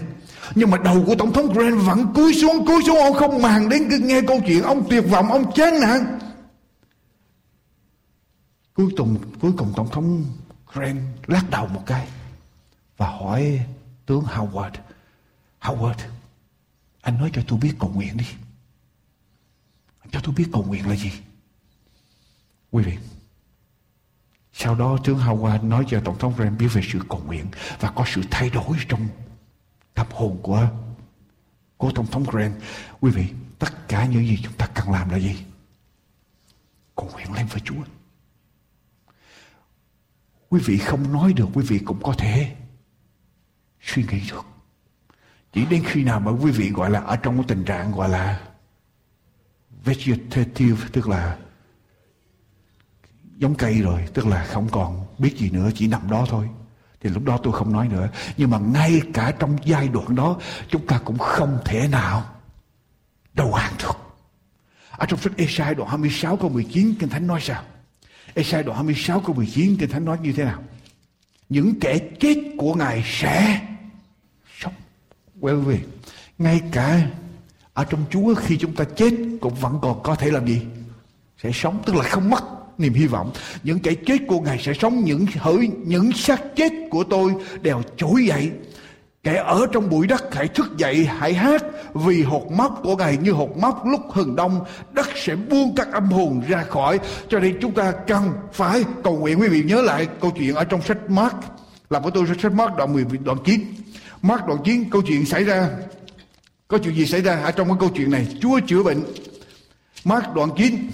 [0.55, 3.69] nhưng mà đầu của tổng thống Grant vẫn cúi xuống cúi xuống, ông không màng
[3.69, 6.19] đến nghe câu chuyện ông tuyệt vọng, ông chán nản.
[8.73, 10.25] Cuối cùng cuối cùng tổng thống
[10.73, 12.07] Grant lắc đầu một cái
[12.97, 13.65] và hỏi
[14.05, 14.71] tướng Howard
[15.61, 15.99] Howard,
[17.01, 18.25] anh nói cho tôi biết cầu nguyện đi.
[20.11, 21.11] Cho tôi biết cầu nguyện là gì?
[22.71, 22.97] Quý vị,
[24.53, 27.45] sau đó tướng Howard nói cho Tổng thống Grant biết về sự cầu nguyện
[27.79, 29.07] và có sự thay đổi trong
[29.99, 30.69] tâm hồn của
[31.77, 32.61] của Tổng thống Grant.
[33.01, 33.27] Quý vị,
[33.59, 35.45] tất cả những gì chúng ta cần làm là gì?
[36.95, 37.83] Cầu nguyện lên với Chúa.
[40.49, 42.55] Quý vị không nói được, quý vị cũng có thể
[43.81, 44.45] suy nghĩ được.
[45.53, 48.09] Chỉ đến khi nào mà quý vị gọi là ở trong cái tình trạng gọi
[48.09, 48.41] là
[49.83, 51.37] vegetative, tức là
[53.37, 56.49] giống cây rồi tức là không còn biết gì nữa chỉ nằm đó thôi
[57.01, 58.09] thì lúc đó tôi không nói nữa.
[58.37, 60.37] Nhưng mà ngay cả trong giai đoạn đó,
[60.69, 62.25] chúng ta cũng không thể nào
[63.33, 63.97] đầu hàng được.
[64.91, 67.63] Ở trong sách Esai đoạn 26 câu 19 Kinh Thánh nói sao?
[68.33, 70.63] Esai đoạn 26 câu 19 Kinh Thánh nói như thế nào?
[71.49, 73.61] Những kẻ chết của Ngài sẽ
[74.59, 74.73] sống.
[75.41, 75.79] Well về
[76.37, 77.07] ngay cả
[77.73, 80.61] ở trong Chúa, khi chúng ta chết, cũng vẫn còn có thể làm gì?
[81.43, 83.31] Sẽ sống, tức là không mất niềm hy vọng.
[83.63, 87.81] Những kẻ chết của ngài sẽ sống, những hỡi, những xác chết của tôi đều
[87.97, 88.51] trỗi dậy.
[89.23, 91.63] Kẻ ở trong bụi đất hãy thức dậy, hãy hát,
[91.93, 94.59] vì hột móc của ngài như hột móc lúc hừng đông.
[94.91, 96.99] Đất sẽ buông các âm hồn ra khỏi.
[97.29, 99.39] Cho nên chúng ta cần phải cầu nguyện.
[99.41, 101.35] Quý vị nhớ lại câu chuyện ở trong sách Mark.
[101.89, 103.61] Làm của tôi sách Mark đoạn 10 đoạn 9
[104.21, 105.69] Mark đoạn 9 câu chuyện xảy ra.
[106.67, 108.27] Có chuyện gì xảy ra ở trong cái câu chuyện này?
[108.41, 109.03] Chúa chữa bệnh.
[110.03, 110.89] Mark đoạn 9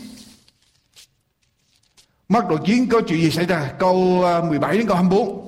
[2.29, 3.71] Mắc độ chiến có chuyện gì xảy ra?
[3.79, 5.45] Câu à, 17 đến câu 24.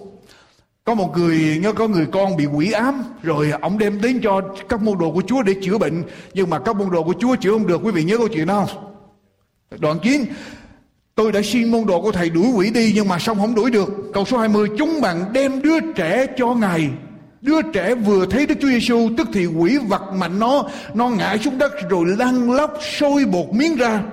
[0.83, 4.41] Có một người nhớ có người con bị quỷ ám rồi ông đem đến cho
[4.69, 7.35] các môn đồ của Chúa để chữa bệnh nhưng mà các môn đồ của Chúa
[7.35, 8.93] chữa không được quý vị nhớ câu chuyện đó không?
[9.79, 10.25] Đoạn chiến
[11.17, 13.71] Tôi đã xin môn đồ của thầy đuổi quỷ đi nhưng mà xong không đuổi
[13.71, 13.89] được.
[14.13, 16.89] Câu số 20 chúng bạn đem đứa trẻ cho ngài.
[17.41, 20.63] Đứa trẻ vừa thấy Đức Chúa Giêsu tức thì quỷ vật mạnh nó,
[20.93, 24.03] nó ngã xuống đất rồi lăn lóc sôi bột miếng ra.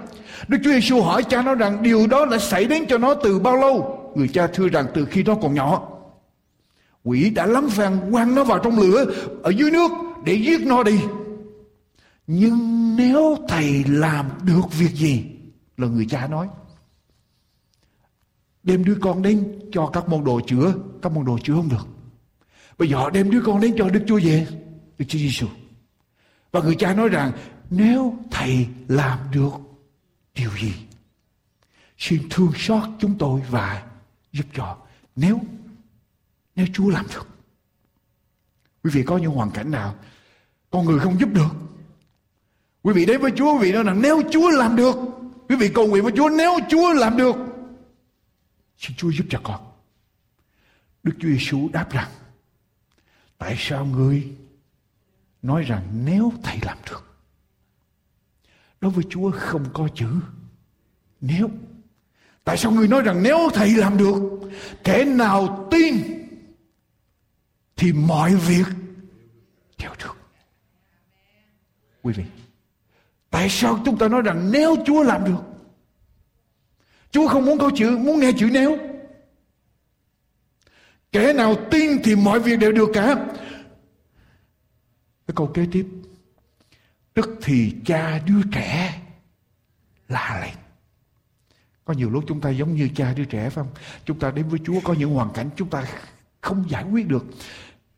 [0.48, 3.38] Đức Chúa Giêsu hỏi cha nó rằng, điều đó đã xảy đến cho nó từ
[3.38, 4.00] bao lâu?
[4.14, 5.88] Người cha thưa rằng, từ khi nó còn nhỏ.
[7.04, 9.04] Quỷ đã lắm phàn quăng nó vào trong lửa,
[9.42, 9.90] ở dưới nước,
[10.24, 11.00] để giết nó đi.
[12.26, 15.24] Nhưng nếu thầy làm được việc gì?
[15.76, 16.48] Là người cha nói.
[18.62, 20.74] Đem đứa con đến cho các môn đồ chữa.
[21.02, 21.86] Các môn đồ chữa không được.
[22.78, 24.46] Bây giờ đem đứa con đến cho Đức Chúa về.
[24.98, 25.46] Đức Chúa Giêsu.
[26.52, 27.32] Và người cha nói rằng,
[27.70, 29.50] nếu thầy làm được
[30.34, 30.74] điều gì?
[31.98, 33.86] Xin thương xót chúng tôi và
[34.32, 34.76] giúp cho.
[35.16, 35.40] Nếu
[36.56, 37.28] nếu Chúa làm được.
[38.84, 39.94] Quý vị có những hoàn cảnh nào
[40.70, 41.48] con người không giúp được?
[42.82, 44.96] Quý vị đến với Chúa, quý vị nói rằng nếu Chúa làm được,
[45.48, 47.36] quý vị cầu nguyện với Chúa, nếu Chúa làm được,
[48.78, 49.60] xin Chúa giúp cho con.
[51.02, 52.10] Đức Chúa Giêsu đáp rằng,
[53.38, 54.28] tại sao ngươi
[55.42, 57.03] nói rằng nếu thầy làm được
[58.84, 60.06] đối với Chúa không có chữ.
[61.20, 61.50] Nếu,
[62.44, 64.14] tại sao người nói rằng nếu thầy làm được,
[64.84, 65.94] kẻ nào tin
[67.76, 68.66] thì mọi việc
[69.78, 70.16] đều được.
[72.02, 72.24] Quý vị,
[73.30, 75.42] tại sao chúng ta nói rằng nếu Chúa làm được,
[77.10, 78.78] Chúa không muốn có chữ, muốn nghe chữ nếu?
[81.12, 83.14] Kẻ nào tin thì mọi việc đều được cả.
[85.26, 85.86] Cái câu kế tiếp
[87.14, 89.02] tức thì cha đứa trẻ
[90.08, 90.54] la lên.
[91.84, 93.74] Có nhiều lúc chúng ta giống như cha đứa trẻ phải không?
[94.04, 95.84] Chúng ta đến với chúa, có những hoàn cảnh chúng ta
[96.40, 97.24] không giải quyết được.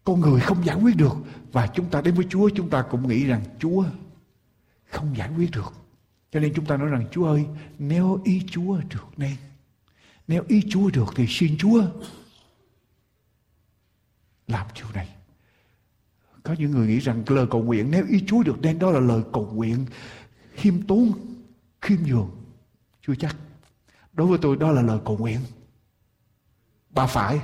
[0.05, 1.15] Con người không giải quyết được.
[1.53, 3.85] Và chúng ta đến với chúa, chúng ta cũng nghĩ rằng chúa
[4.91, 5.73] không giải quyết được.
[6.33, 7.47] Cho nên chúng ta nói rằng, chúa ơi,
[7.79, 9.37] nếu ý chúa được nên,
[10.29, 11.83] nếu ý chúa được thì xin chúa
[14.47, 15.16] làm điều này
[16.47, 19.01] có những người nghĩ rằng lời cầu nguyện nếu ý Chúa được đem đó là
[19.01, 19.87] lời cầu nguyện
[20.55, 21.13] khiêm tốn,
[21.81, 22.31] khiêm nhường.
[23.07, 23.37] Chưa chắc.
[24.13, 25.41] Đối với tôi đó là lời cầu nguyện.
[26.91, 27.41] Bà phải.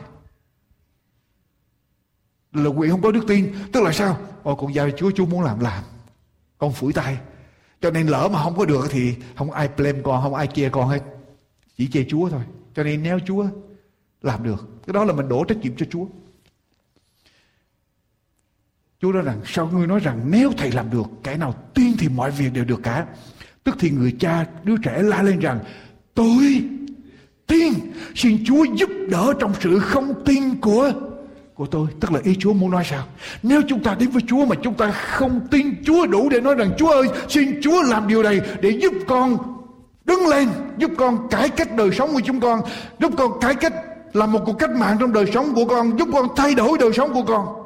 [2.53, 3.55] Lời nguyện không có đức tin.
[3.73, 4.19] Tức là sao?
[4.43, 5.85] Ồ con giao Chúa, Chúa muốn làm làm.
[6.59, 7.19] Con phủi tay.
[7.81, 10.69] Cho nên lỡ mà không có được thì không ai blame con, không ai chê
[10.69, 11.03] con hết.
[11.77, 12.43] Chỉ chê Chúa thôi.
[12.75, 13.47] Cho nên nếu Chúa
[14.23, 14.69] làm được.
[14.87, 16.07] Cái đó là mình đổ trách nhiệm cho Chúa.
[19.03, 22.09] Chúa nói rằng, sao ngươi nói rằng nếu thầy làm được, kẻ nào tin thì
[22.09, 23.07] mọi việc đều được cả.
[23.65, 25.59] Tức thì người cha, đứa trẻ la lên rằng,
[26.15, 26.65] tôi
[27.47, 27.73] tin,
[28.15, 30.93] xin Chúa giúp đỡ trong sự không tin của
[31.55, 31.88] của tôi.
[32.01, 33.05] Tức là ý Chúa muốn nói sao?
[33.43, 36.55] Nếu chúng ta đến với Chúa mà chúng ta không tin Chúa đủ để nói
[36.55, 39.37] rằng, Chúa ơi, xin Chúa làm điều này để giúp con
[40.05, 42.61] đứng lên, giúp con cải cách đời sống của chúng con,
[43.01, 43.75] giúp con cải cách,
[44.12, 46.93] làm một cuộc cách mạng trong đời sống của con, giúp con thay đổi đời
[46.93, 47.62] sống của con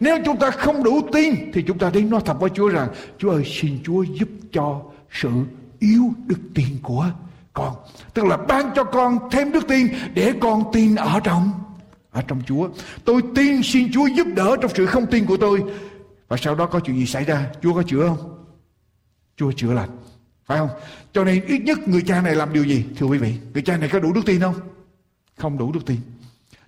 [0.00, 2.88] nếu chúng ta không đủ tin thì chúng ta đến nói thật với Chúa rằng
[3.18, 5.30] Chúa ơi xin Chúa giúp cho sự
[5.78, 7.06] yếu đức tin của
[7.52, 7.74] con.
[8.14, 11.52] Tức là ban cho con thêm đức tin để con tin ở trong
[12.10, 12.68] ở trong Chúa.
[13.04, 15.64] Tôi tin xin Chúa giúp đỡ trong sự không tin của tôi.
[16.28, 17.46] Và sau đó có chuyện gì xảy ra?
[17.62, 18.46] Chúa có chữa không?
[19.36, 19.88] Chúa chữa lành.
[20.46, 20.70] Phải không?
[21.12, 22.84] Cho nên ít nhất người cha này làm điều gì?
[22.98, 24.54] Thưa quý vị, người cha này có đủ đức tin không?
[25.36, 25.96] Không đủ đức tin.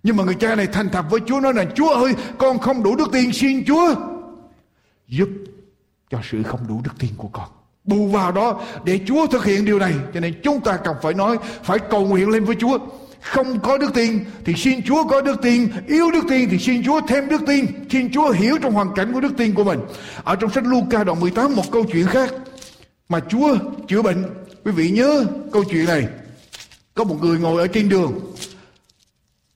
[0.02, 2.82] Nhưng mà người cha này thành thật với Chúa, nói là, Chúa ơi, con không
[2.82, 3.94] đủ đức tin, xin Chúa
[5.08, 5.28] giúp
[6.10, 7.48] cho sự không đủ đức tin của con.
[7.84, 9.94] Bù vào đó để Chúa thực hiện điều này.
[10.14, 12.78] Cho nên chúng ta cần phải nói, phải cầu nguyện lên với Chúa.
[13.20, 15.68] Không có đức tin thì xin Chúa, có đức tin.
[15.86, 17.66] Yếu đức tin thì xin Chúa, thêm đức tin.
[17.90, 19.80] Xin Chúa hiểu trong hoàn cảnh của đức tin của mình.
[20.24, 22.34] Ở trong sách Luca đoạn 18 một câu chuyện khác.
[23.08, 23.56] Mà Chúa
[23.88, 24.24] chữa bệnh.
[24.64, 26.08] Quý vị nhớ câu chuyện này.
[26.94, 28.12] Có một người ngồi ở trên đường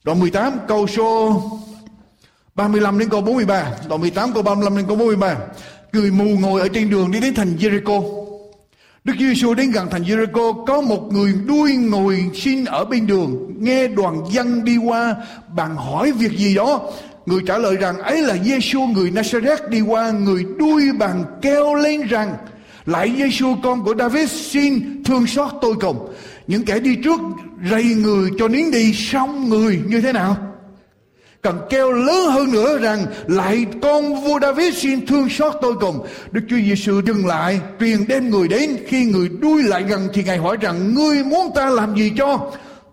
[0.06, 1.42] Đoạn 18 câu số
[2.54, 3.70] 35 đến câu 43.
[3.88, 5.36] Đoạn 18 câu 35 đến câu 43.
[5.92, 8.26] Người mù ngồi ở trên đường đi đến thành Jericho.
[9.04, 13.54] Đức Giêsu đến gần thành Jericho, có một người đuôi ngồi xin ở bên đường
[13.58, 15.14] nghe đoàn dân đi qua
[15.56, 16.80] bàn hỏi việc gì đó
[17.26, 21.74] người trả lời rằng, ấy là Giêsu người Nazareth đi qua, người đuôi bàn kêu
[21.74, 22.34] lên rằng,
[22.86, 26.08] lại Giêsu con của David, xin thương xót tôi cùng
[26.46, 27.20] những kẻ đi trước
[27.70, 30.36] rầy người cho nín đi xong người như thế nào?
[31.42, 36.06] Cần kêu lớn hơn nữa rằng, lại con vua David xin thương xót tôi cùng.
[36.32, 38.76] Đức Chúa Giêsu dừng lại, truyền đem người đến.
[38.86, 42.52] Khi người đuôi lại gần thì ngài hỏi rằng, ngươi muốn ta làm gì cho?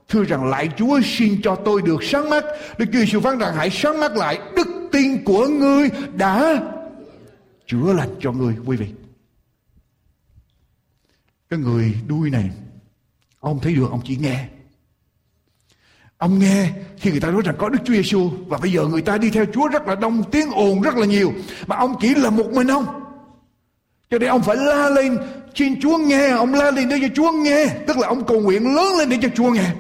[0.10, 2.46] Thưa rằng lại Chúa xin cho tôi được sáng mắt.
[2.78, 6.62] Đức Chúa Giêsu phán rằng, hãy sáng mắt lại, đức tin của ngươi đã
[7.68, 8.54] chữa lành cho ngươi.
[8.66, 8.88] Quý vị,
[11.50, 12.50] cái người đuôi này
[13.44, 14.46] ông thấy được, ông chỉ nghe.
[16.18, 19.02] Ông nghe khi người ta nói rằng có Đức Chúa Giêsu và bây giờ người
[19.02, 21.34] ta đi theo Chúa rất là đông, tiếng ồn rất là nhiều.
[21.68, 22.86] Mà ông chỉ là một mình ông.
[24.10, 25.18] Cho nên ông phải la lên,
[25.56, 26.30] xin Chúa nghe.
[26.30, 27.68] Ông la lên để cho Chúa nghe.
[27.88, 29.72] Tức là ông cầu nguyện lớn lên để cho Chúa nghe.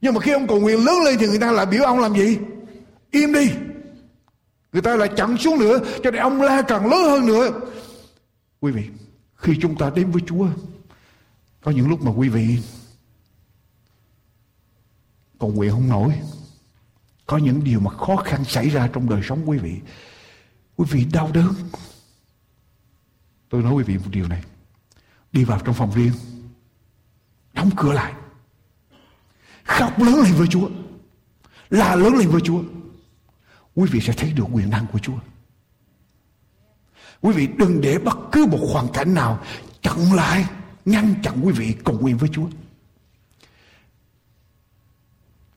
[0.00, 2.14] Nhưng mà khi ông cầu nguyện lớn lên thì người ta lại biểu ông làm
[2.14, 2.38] gì?
[3.10, 3.50] Im đi.
[4.72, 5.80] Người ta lại chặn xuống nữa.
[6.04, 7.50] Cho nên ông la càng lớn hơn nữa.
[8.60, 8.82] Quý vị,
[9.36, 10.46] khi chúng ta đến với Chúa
[11.60, 12.58] có những lúc mà quý vị
[15.40, 16.20] cầu nguyện không nổi.
[17.26, 19.80] Có những điều mà khó khăn xảy ra trong đời sống quý vị.
[20.76, 21.54] Quý vị đau đớn.
[23.48, 24.42] Tôi nói quý vị một điều này.
[25.32, 26.12] Đi vào trong phòng riêng.
[27.52, 28.12] Đóng cửa lại.
[29.64, 30.68] Khóc lớn lên với Chúa.
[31.70, 32.62] La lớn lên với Chúa.
[33.74, 35.18] Quý vị sẽ thấy được quyền năng của Chúa.
[37.20, 39.44] Quý vị đừng để bất cứ một hoàn cảnh nào
[39.82, 40.44] chặn lại
[40.90, 42.48] ngăn chặn quý vị cầu nguyện với Chúa.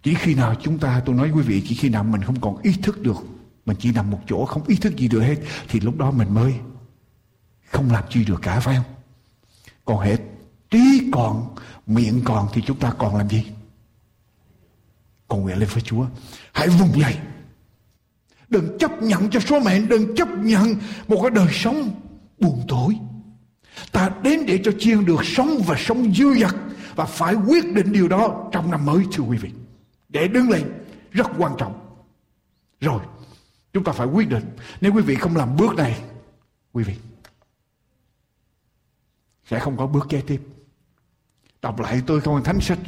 [0.04, 2.62] Chỉ khi nào chúng ta, tôi nói quý vị, chỉ khi nào mình không còn
[2.62, 3.18] ý thức được,
[3.66, 5.36] mình chỉ nằm một chỗ không ý thức gì được hết,
[5.70, 6.54] thì lúc đó mình mới
[7.72, 8.86] không làm gì được cả phải không?
[9.86, 10.18] Còn hết
[10.70, 11.56] trí còn,
[11.88, 13.44] miệng còn thì chúng ta còn làm gì?
[15.28, 16.06] Cầu nguyện lên với Chúa.
[16.54, 17.18] Hãy vùng dậy.
[18.50, 20.76] Đừng chấp nhận cho số mệnh, đừng chấp nhận
[21.08, 22.02] một cái đời sống
[22.40, 22.98] buồn tối.
[23.92, 26.56] Ta đến để cho chiên được sống và sống dư dật
[26.96, 29.52] và phải quyết định điều đó trong năm mới thưa quý vị.
[30.10, 30.64] Để đứng lên
[31.12, 31.96] rất quan trọng.
[32.80, 33.02] Rồi,
[33.74, 34.46] chúng ta phải quyết định.
[34.82, 36.02] Nếu quý vị không làm bước này,
[36.74, 36.96] quý vị
[39.46, 40.42] sẽ không có bước kế tiếp.
[41.62, 42.80] Đọc lại tôi không thánh sách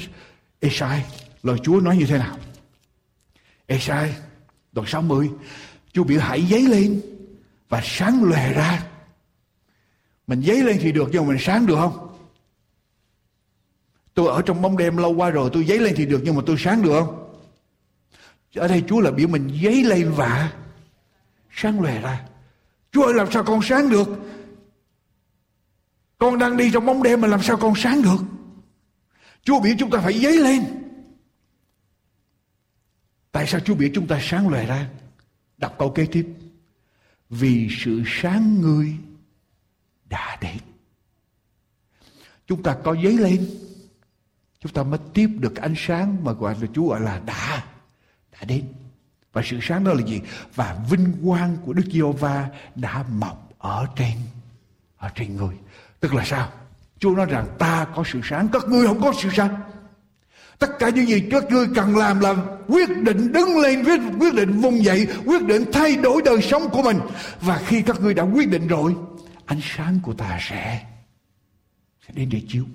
[0.59, 1.05] Esai,
[1.43, 2.37] lời Chúa nói như thế nào?
[3.65, 4.15] Esai,
[4.71, 5.29] đoạn 60,
[5.93, 7.01] Chúa biểu hãy giấy lên
[7.69, 8.83] và sáng lòe ra
[10.27, 12.15] mình giấy lên thì được, nhưng mà mình sáng được không?
[14.13, 16.41] Tôi ở trong bóng đêm lâu qua rồi, tôi giấy lên thì được, nhưng mà
[16.45, 17.21] tôi sáng được không?
[18.55, 20.53] Ở đây Chúa là biểu mình giấy lên và
[21.51, 22.25] sáng lòe ra.
[22.91, 24.09] Chúa ơi, làm sao con sáng được?
[26.17, 28.17] Con đang đi trong bóng đêm mà làm sao con sáng được?
[29.43, 30.63] Chúa biểu chúng ta phải giấy lên.
[33.31, 34.89] Tại sao Chúa biểu chúng ta sáng lòe ra?
[35.57, 36.27] Đọc câu kế tiếp.
[37.29, 38.93] Vì sự sáng ngươi
[40.09, 40.57] đã đến.
[42.47, 43.49] Chúng ta có giấy lên,
[44.59, 47.63] chúng ta mới tiếp được ánh sáng mà gọi là Chúa gọi là đã,
[48.31, 48.63] đã đến.
[49.33, 50.21] Và sự sáng đó là gì?
[50.55, 54.17] Và vinh quang của Đức Giê-hô-va đã mọc ở trên
[54.97, 55.55] ở trên người.
[55.99, 56.51] Tức là sao?
[56.99, 59.55] Chúa nói rằng ta có sự sáng, các ngươi không có sự sáng.
[60.59, 62.35] Tất cả những gì các ngươi cần làm là
[62.67, 66.69] quyết định đứng lên, quyết, quyết định vùng dậy, quyết định thay đổi đời sống
[66.69, 66.99] của mình.
[67.41, 68.95] Và khi các ngươi đã quyết định rồi,
[69.45, 70.85] ánh sáng của ta sẽ
[72.07, 72.65] sẽ đến để chiếu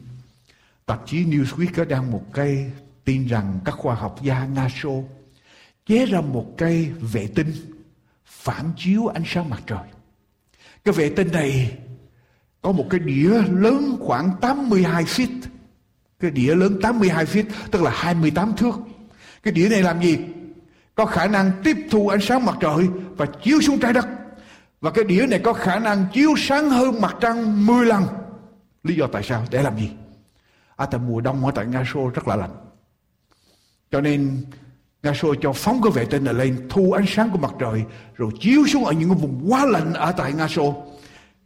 [0.87, 2.71] tạp chí Newsweek có đăng một cây
[3.05, 4.89] tin rằng các khoa học gia NASA
[5.87, 7.53] chế ra một cây vệ tinh
[8.27, 9.89] phản chiếu ánh sáng mặt trời.
[10.85, 11.79] Cái vệ tinh này
[12.63, 15.41] có một cái đĩa lớn khoảng 82 feet.
[16.21, 18.75] Cái đĩa lớn 82 feet, tức là 28 thước.
[19.43, 20.19] Cái đĩa này làm gì?
[20.95, 24.07] Có khả năng tiếp thu ánh sáng mặt trời và chiếu xuống trái đất.
[24.81, 28.05] Và cái đĩa này có khả năng chiếu sáng hơn mặt trăng 10 lần.
[28.83, 29.45] Lý do tại sao?
[29.51, 29.91] Để làm gì?
[30.77, 32.55] À tại mùa đông ở tại Nga sô rất là lạnh.
[33.91, 34.45] Cho nên
[35.03, 37.85] Nga sô cho phóng cái vệ tinh này lên, thu ánh sáng của mặt trời,
[38.15, 40.83] rồi chiếu xuống ở những cái vùng quá lạnh ở tại Nga sô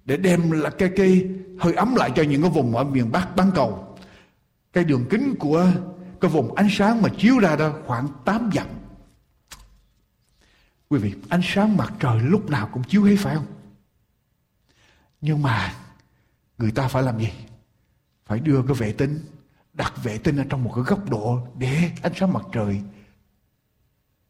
[0.04, 1.28] để đem là cái cái
[1.58, 3.96] hơi ấm lại cho những cái vùng ở miền Bắc, bán cầu.
[4.72, 5.66] Cái đường kính của
[6.20, 8.66] cái vùng ánh sáng mà chiếu ra đó khoảng 8 dặm
[10.94, 13.46] Quý vị, ánh sáng mặt trời lúc nào cũng chiếu hết phải không?
[15.20, 15.74] Nhưng mà
[16.58, 17.32] người ta phải làm gì?
[18.26, 19.24] Phải đưa cái vệ tinh,
[19.72, 22.80] đặt vệ tinh ở trong một cái góc độ để ánh sáng mặt trời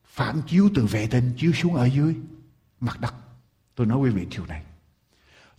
[0.05, 2.17] phản chiếu từ vệ tinh chiếu xuống ở dưới
[2.81, 3.15] mặt đất.
[3.75, 4.63] Tôi nói quý vị điều này.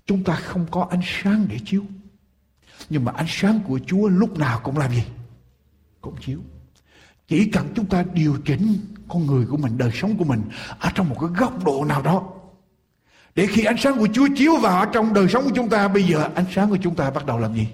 [0.05, 1.83] Chúng ta không có ánh sáng để chiếu.
[2.89, 5.03] Nhưng mà ánh sáng của Chúa lúc nào cũng làm gì?
[6.01, 6.39] Cũng chiếu.
[7.27, 10.41] Chỉ cần chúng ta điều chỉnh con người của mình, đời sống của mình
[10.79, 12.23] ở trong một cái góc độ nào đó.
[13.35, 16.03] Để khi ánh sáng của Chúa chiếu vào trong đời sống của chúng ta, bây
[16.03, 17.67] giờ ánh sáng của chúng ta bắt đầu làm gì?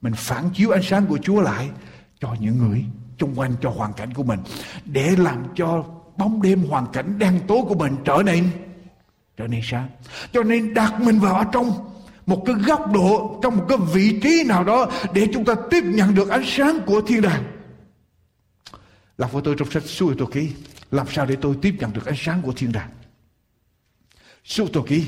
[0.00, 1.70] Mình phản chiếu ánh sáng của Chúa lại
[2.20, 2.84] cho những người
[3.20, 4.40] xung quanh, cho hoàn cảnh của mình.
[4.84, 5.84] Để làm cho
[6.16, 8.50] bóng đêm hoàn cảnh đen tối của mình trở nên
[9.36, 9.88] trở nên sáng.
[10.32, 11.72] Cho nên đặt mình vào ở trong
[12.26, 15.84] một cái góc độ, trong một cái vị trí nào đó để chúng ta tiếp
[15.84, 17.42] nhận được ánh sáng của thiên đàng.
[19.18, 20.50] Làm với tôi trong sách Suy Tô Ký.
[20.90, 22.90] Làm sao để tôi tiếp nhận được ánh sáng của thiên đàng.
[24.44, 25.06] Suy Tô Ký.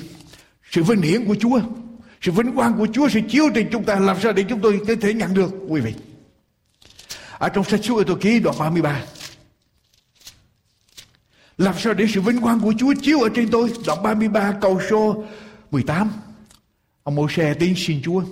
[0.70, 1.60] Sự vinh hiển của Chúa.
[2.20, 3.98] Sự vinh quang của Chúa sẽ chiếu trên chúng ta.
[3.98, 5.94] Làm sao để chúng tôi có thể nhận được, quý vị.
[7.38, 9.04] Ở trong sách Suy Tô Ký đoạn 33.
[11.58, 13.72] Làm sao để sự vinh quang của Chúa chiếu ở trên tôi.
[13.86, 15.24] Đoạn 33 câu số
[15.70, 16.10] 18.
[17.02, 18.22] Ông Mô-xe tiến xin Chúa.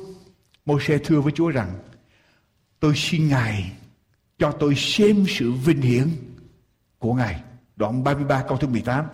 [0.66, 1.72] Mô-xe thưa với Chúa rằng,
[2.80, 3.72] tôi xin Ngài
[4.38, 6.08] cho tôi xem sự vinh hiển
[6.98, 7.40] của Ngài.
[7.76, 9.04] Đoạn 33 câu thứ 18.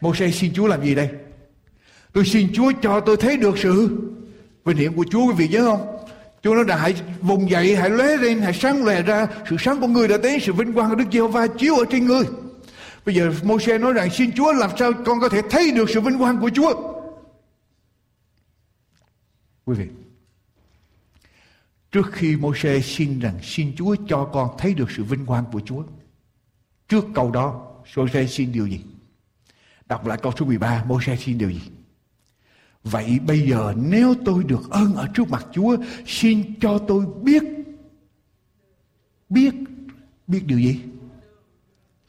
[0.00, 1.08] Mô-se xin Chúa làm gì đây?
[2.12, 3.98] Tôi xin Chúa cho tôi thấy được sự
[4.64, 6.06] vinh hiển của Chúa quý vị nhớ không?
[6.42, 9.26] Chúa nói là hãy vùng dậy, hãy lóe lên, hãy sáng lòe ra.
[9.50, 12.06] Sự sáng của người đã đến, sự vinh quang của Đức Giê-hô-va chiếu ở trên
[12.06, 12.24] người.
[13.06, 16.00] Bây giờ Mô-se nói rằng xin Chúa làm sao con có thể thấy được sự
[16.00, 16.74] vinh quang của Chúa.
[19.64, 19.86] Quý vị,
[21.94, 25.60] Trước khi Môi-se xin rằng xin Chúa cho con thấy được sự vinh quang của
[25.60, 25.82] Chúa.
[26.88, 28.80] Trước câu đó, Môi-se xin điều gì?
[29.86, 31.60] Đọc lại câu số 13, Môi-se xin điều gì?
[32.84, 35.76] Vậy bây giờ nếu tôi được ơn ở trước mặt Chúa,
[36.06, 37.42] xin cho tôi biết.
[39.28, 39.54] Biết,
[40.26, 40.80] biết điều gì?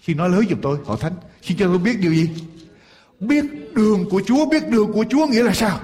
[0.01, 1.13] Xin nói lớn giùm tôi, họ thánh.
[1.41, 2.29] Xin cho tôi biết điều gì?
[3.19, 5.79] Biết đường của Chúa, biết đường của Chúa nghĩa là sao?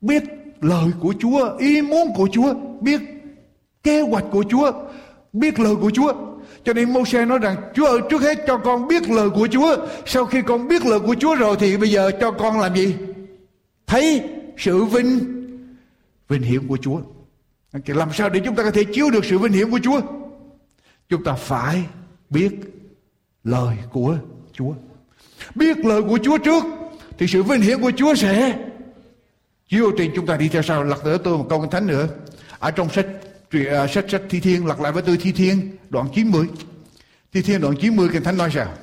[0.00, 3.00] Biết lời của Chúa, ý muốn của Chúa, biết
[3.82, 4.72] kế hoạch của Chúa,
[5.32, 6.12] biết lời của Chúa.
[6.64, 9.76] Cho nên Môi-se nói rằng Chúa ơi trước hết cho con biết lời của Chúa.
[10.06, 12.94] Sau khi con biết lời của Chúa rồi Thì bây giờ cho con làm gì?
[13.86, 14.22] Thấy
[14.56, 15.18] sự vinh
[16.28, 17.00] Vinh hiển của Chúa.
[17.86, 20.00] Làm sao để chúng ta có thể chiếu được sự vinh hiển của Chúa?
[21.08, 21.84] Chúng ta phải
[22.30, 22.50] biết
[23.44, 24.16] lời của
[24.52, 24.72] Chúa.
[25.54, 26.64] Biết lời của Chúa trước
[27.18, 28.58] Thì sự vinh hiển của Chúa sẽ
[29.68, 30.84] chiếu trên chúng ta đi theo sau.
[30.84, 32.08] Lật nữa tôi một câu kinh thánh nữa.
[32.58, 33.06] Ở trong sách
[33.56, 36.46] uh, sách sách thi thiên lật lại với tôi thi thiên đoạn 90
[37.32, 38.74] thi thiên đoạn 90 kinh thánh nói sao?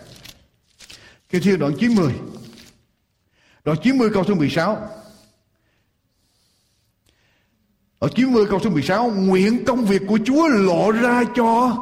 [1.30, 2.14] Thi thiên đoạn 90
[3.66, 4.90] đoạn 90 câu số 16
[8.00, 11.78] ở 90 câu số 16 Nguyện công việc của Chúa lộ ra cho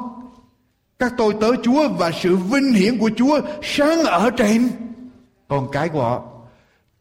[0.99, 4.69] Các tôi tớ Chúa Và sự vinh hiển của Chúa Sáng ở trên
[5.47, 6.32] Con cái của họ.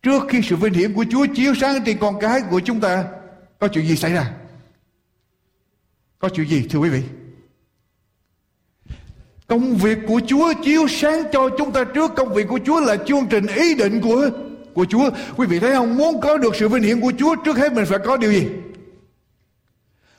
[0.03, 3.05] Trước khi sự vinh hiển của Chúa chiếu sáng trên con cái của chúng ta,
[3.59, 4.33] Có chuyện gì xảy ra
[6.23, 7.03] có chuyện gì, thưa quý vị?
[9.47, 12.97] Công việc của Chúa chiếu sáng cho chúng ta trước, Công việc của Chúa là
[12.97, 14.31] chương trình ý định của
[14.75, 15.97] của Chúa Quý vị thấy không?
[15.97, 18.47] Muốn có được sự vinh hiển của Chúa, Trước hết mình phải có điều gì?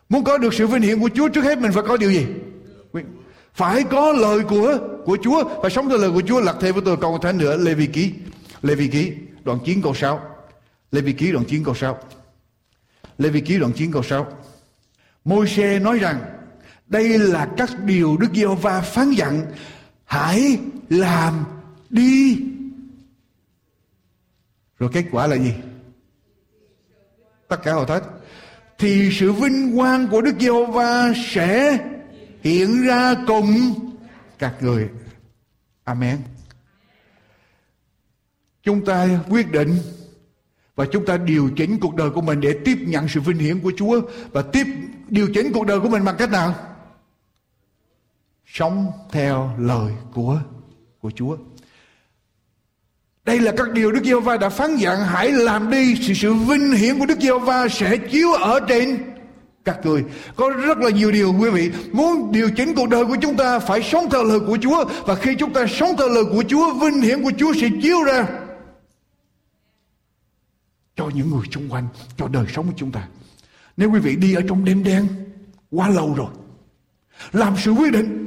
[0.10, 2.26] Muốn có được sự vinh hiển của Chúa, Trước hết mình phải có điều gì?
[3.54, 6.84] Phải có lời của của Chúa và sống theo lời của Chúa Lật thêm với
[6.86, 8.12] tôi câu thánh nữa, Lê Vi Ký
[8.62, 9.12] Lê Vi Ký
[9.44, 10.22] đoạn 9 câu 6
[10.92, 12.00] Lê Vi Ký đoạn 9 câu 6
[13.18, 14.28] Lê Vi Ký đoạn 9 câu 6
[15.26, 16.22] Môi-se nói rằng,
[16.88, 19.46] đây là các điều Đức Giê-hô-va phán dặn,
[20.06, 21.46] hãy làm
[21.90, 22.40] đi.
[24.80, 25.54] Rồi kết quả là gì?
[27.48, 28.04] Tất cả hầu thất.
[28.78, 31.80] Thì sự vinh quang của Đức Giê-hô-va sẽ
[32.42, 33.74] hiện ra cùng
[34.40, 34.90] các người.
[35.84, 36.18] Amen.
[38.64, 39.78] Chúng ta quyết định
[40.76, 43.60] và chúng ta điều chỉnh cuộc đời của mình để tiếp nhận sự vinh hiển
[43.60, 44.02] của Chúa
[44.32, 44.68] và tiếp
[45.08, 46.56] điều chỉnh cuộc đời của mình bằng cách nào?
[48.46, 50.40] Sống theo lời của
[51.00, 51.38] của Chúa.
[53.26, 56.72] Đây là các điều Đức Giê-hô-va đã phán dặn hãy làm đi, sự sự vinh
[56.72, 58.98] hiển của Đức Giê-hô-va sẽ chiếu ở trên
[59.66, 60.04] các người.
[60.36, 63.60] Có rất là nhiều điều, quý vị, muốn điều chỉnh cuộc đời của chúng ta
[63.60, 66.74] phải sống theo lời của Chúa và khi chúng ta sống theo lời của Chúa,
[66.74, 68.28] vinh hiển của Chúa sẽ chiếu ra
[70.96, 71.88] cho những người xung quanh,
[72.18, 73.08] cho đời sống của chúng ta.
[73.78, 75.08] Nếu quý vị đi ở trong đêm đen
[75.72, 76.32] quá lâu rồi,
[77.32, 78.20] làm sự quyết định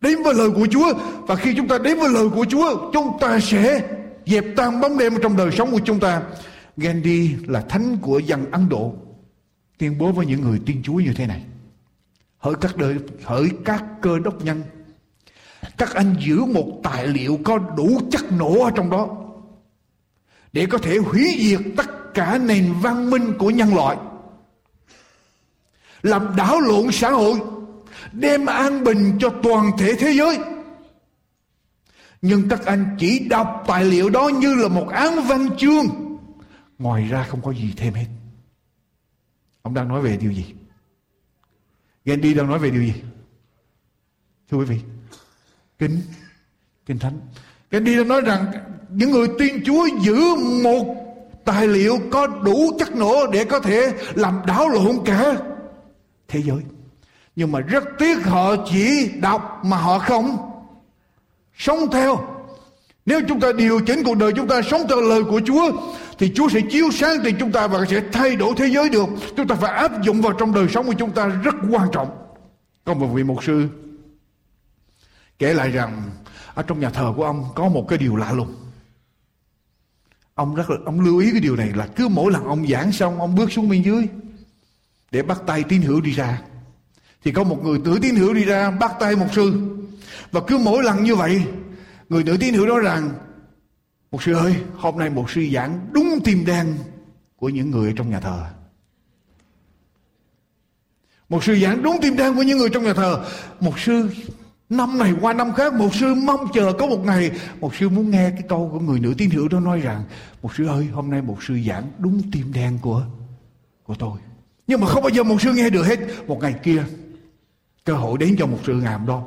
[0.00, 0.94] đến với lời của Chúa
[1.26, 3.88] và khi chúng ta đến với lời của Chúa, chúng ta sẽ
[4.26, 6.22] dẹp tan bóng đêm trong đời sống của chúng ta.
[6.76, 8.94] Gandhi là thánh của dân Ấn Độ
[9.78, 11.44] tuyên bố với những người tin Chúa như thế này.
[12.38, 14.62] Hỡi các đời, hỡi các cơ đốc nhân,
[15.78, 19.25] các anh giữ một tài liệu có đủ chất nổ ở trong đó
[20.56, 23.96] để có thể hủy diệt tất cả nền văn minh của nhân loại.
[26.02, 27.40] Làm đảo lộn xã hội,
[28.12, 30.38] đem an bình cho toàn thể thế giới.
[32.22, 35.86] Nhưng các anh chỉ đọc tài liệu đó như là một án văn chương.
[36.78, 38.06] Ngoài ra không có gì thêm hết.
[39.62, 40.54] Ông đang nói về điều gì?
[42.04, 42.94] Gandhi đang nói về điều gì?
[44.50, 44.80] Thưa quý vị,
[45.78, 46.00] kính
[46.86, 47.20] kinh thánh
[47.70, 48.46] cái đi nói rằng
[48.90, 50.96] những người tin Chúa giữ một
[51.44, 55.36] tài liệu có đủ chất nổ để có thể làm đảo lộn cả
[56.28, 56.58] thế giới.
[57.36, 60.36] Nhưng mà rất tiếc họ chỉ đọc mà họ không
[61.56, 62.18] sống theo.
[63.06, 65.72] Nếu chúng ta điều chỉnh cuộc đời, chúng ta sống theo lời của Chúa,
[66.18, 69.08] thì Chúa sẽ chiếu sáng thì chúng ta và sẽ thay đổi thế giới được.
[69.36, 72.08] Chúng ta phải áp dụng vào trong đời sống của chúng ta rất quan trọng.
[72.84, 73.68] Có một vị mục sư
[75.38, 76.02] kể lại rằng
[76.56, 78.54] ở trong nhà thờ của ông có một cái điều lạ lùng.
[80.34, 82.92] Ông rất là ông lưu ý cái điều này là cứ mỗi lần ông giảng
[82.92, 84.08] xong, ông bước xuống bên dưới
[85.10, 86.42] để bắt tay tín hữu đi ra.
[87.24, 89.76] Thì có một người tử tín hữu đi ra, bắt tay một sư.
[90.30, 91.42] Và cứ mỗi lần như vậy,
[92.08, 93.10] người tử tín hữu nói rằng,
[94.10, 96.74] một sư ơi, hôm nay một sư giảng đúng tim đen
[97.36, 98.46] của những người trong nhà thờ.
[101.28, 103.24] Một sư giảng đúng tim đen của những người trong nhà thờ.
[103.60, 104.08] Một sư
[104.68, 107.30] Năm này qua năm khác một sư mong chờ có một ngày.
[107.60, 110.04] Một sư muốn nghe cái câu của người nữ tín hữu đó nói rằng
[110.42, 113.02] Một sư ơi hôm nay một sư giảng đúng tim đen của
[113.82, 114.18] của tôi.
[114.66, 115.98] Nhưng mà không bao giờ một sư nghe được hết.
[116.26, 116.84] Một ngày kia
[117.84, 119.22] cơ hội đến cho một sư ngày hôm đó.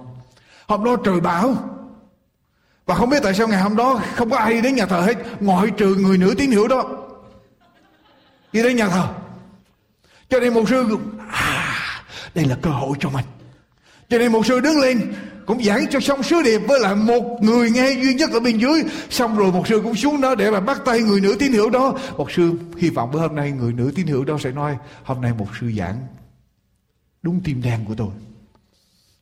[0.68, 1.56] Hôm đó trời bão.
[2.86, 5.18] Và không biết tại sao ngày hôm đó không có ai đến nhà thờ hết.
[5.40, 6.90] Ngoại trừ người nữ tín hữu đó
[8.54, 9.08] đi đến nhà thờ.
[10.30, 10.98] Cho nên một sư
[11.32, 12.04] à,
[12.36, 13.26] đây là cơ hội cho mình
[14.10, 15.14] cho nên một sư đứng lên,
[15.46, 18.58] cũng giảng cho xong sứ điệp với lại một người nghe duy nhất ở bên
[18.58, 18.84] dưới.
[19.10, 21.70] Xong rồi một sư cũng xuống đó để mà bắt tay người nữ tín hữu
[21.70, 21.98] đó.
[22.18, 25.22] Một sư hy vọng bữa hôm nay người nữ tín hữu đó sẽ nói, hôm
[25.22, 25.98] nay một sư giảng
[27.22, 28.10] đúng tim đen của tôi.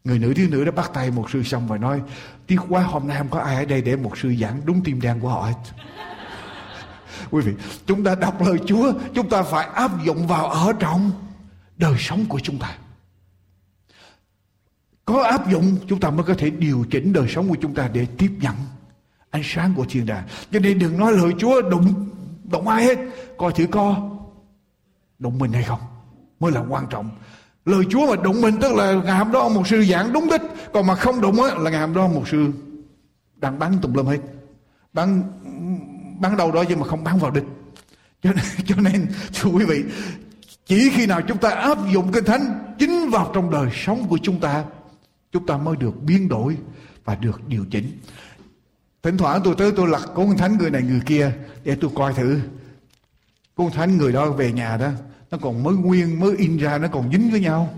[0.03, 2.01] Người nữ tín nữ đã bắt tay một sư xong và nói
[2.47, 5.01] tiếc quá hôm nay không có ai ở đây để một sư giảng đúng tim
[5.01, 5.55] đen của họ hết.
[7.31, 7.53] Quý vị,
[7.85, 11.11] chúng ta đọc lời chúa, chúng ta phải áp dụng vào ở trong
[11.77, 12.77] đời sống của chúng ta
[15.07, 17.89] có áp dụng chúng ta mới có thể điều chỉnh đời sống của chúng ta
[17.93, 18.55] để tiếp nhận
[19.29, 20.23] ánh sáng của thiên đàng.
[20.51, 22.09] Cho nên đừng nói lời chúa đụng
[22.51, 22.97] đụng ai hết.
[23.37, 23.95] Coi thử co
[25.19, 25.79] đụng mình hay không
[26.39, 27.09] mới là quan trọng.
[27.65, 30.41] Lời chúa mà đụng mình tức là ngày hôm đó một sư giảng đúng đích
[30.73, 32.51] còn mà không đụng á là ngày hôm đó một sư
[33.35, 34.19] đang bắn tùm lum hết.
[34.93, 35.23] Bắn
[36.19, 37.45] bắn đâu đó nhưng mà không bắn vào đích.
[38.23, 39.83] Cho nên, cho nên thưa quý vị
[40.65, 44.17] chỉ khi nào chúng ta áp dụng kinh thánh chính vào trong đời sống của
[44.23, 44.63] chúng ta
[45.31, 46.57] chúng ta mới được biến đổi
[47.05, 47.99] và được điều chỉnh.
[49.03, 51.31] Thỉnh thoảng tôi tới, tôi lật cuốn thánh người này, người kia
[51.63, 52.39] để tôi coi thử.
[53.55, 54.89] Cuốn thánh người đó về nhà đó,
[55.31, 57.73] nó còn mới nguyên, mới in ra, nó còn dính với nhau.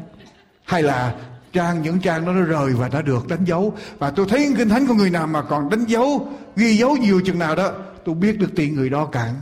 [0.64, 1.16] Hay là
[1.54, 3.74] trang, những trang đó nó rời và đã được đánh dấu.
[3.98, 7.22] Và tôi thấy kinh thánh của người nào mà còn đánh dấu, ghi dấu nhiều
[7.26, 7.72] chừng nào đó,
[8.06, 9.36] tôi biết được tiền người đó càng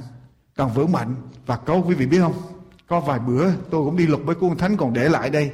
[0.55, 1.15] càng vững mạnh.
[1.45, 2.33] Và có quý vị biết không?
[2.87, 5.51] Có vài bữa tôi cũng đi lục với cuốn thánh còn để lại đây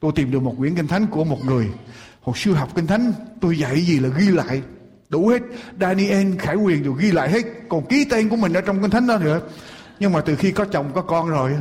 [0.00, 1.68] tôi tìm được một quyển kinh thánh của một người
[2.26, 3.12] Hồi sư học kinh thánh.
[3.40, 4.62] Tôi dạy gì là ghi lại,
[5.08, 5.42] đủ hết.
[5.80, 7.42] Daniel Khải Quyền đều ghi lại hết.
[7.68, 9.40] Còn ký tên của mình ở trong kinh thánh đó nữa.
[10.00, 11.52] Nhưng mà từ khi có chồng, có con rồi,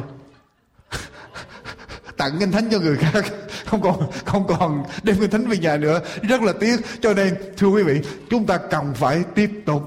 [2.18, 3.26] tặng kinh thánh cho người khác.
[3.66, 6.00] Không còn không còn đem kinh thánh về nhà nữa.
[6.22, 6.78] Rất là tiếc.
[7.02, 9.84] Cho nên, thưa quý vị, chúng ta cần phải tiếp tục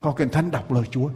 [0.00, 1.08] có kinh thánh đọc lời Chúa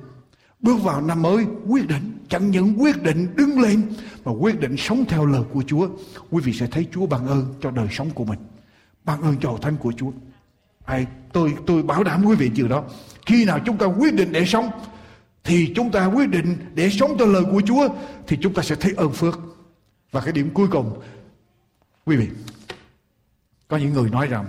[0.61, 3.93] bước vào năm mới, quyết định, chẳng những quyết định đứng lên,
[4.25, 5.89] mà quyết định sống theo lời của Chúa.
[6.31, 8.39] Quý vị sẽ thấy Chúa ban ơn cho đời sống của mình,
[9.05, 10.11] ban ơn cho thánh của Chúa.
[10.85, 12.85] Ai, tôi tôi bảo đảm quý vị điều đó.
[13.27, 14.71] Khi nào chúng ta quyết định để sống,
[15.45, 17.89] thì chúng ta quyết định để sống theo lời của Chúa,
[18.27, 19.41] thì chúng ta sẽ thấy ơn phước.
[20.11, 21.01] Và cái điểm cuối cùng,
[22.05, 22.29] quý vị,
[23.69, 24.47] có những người nói rằng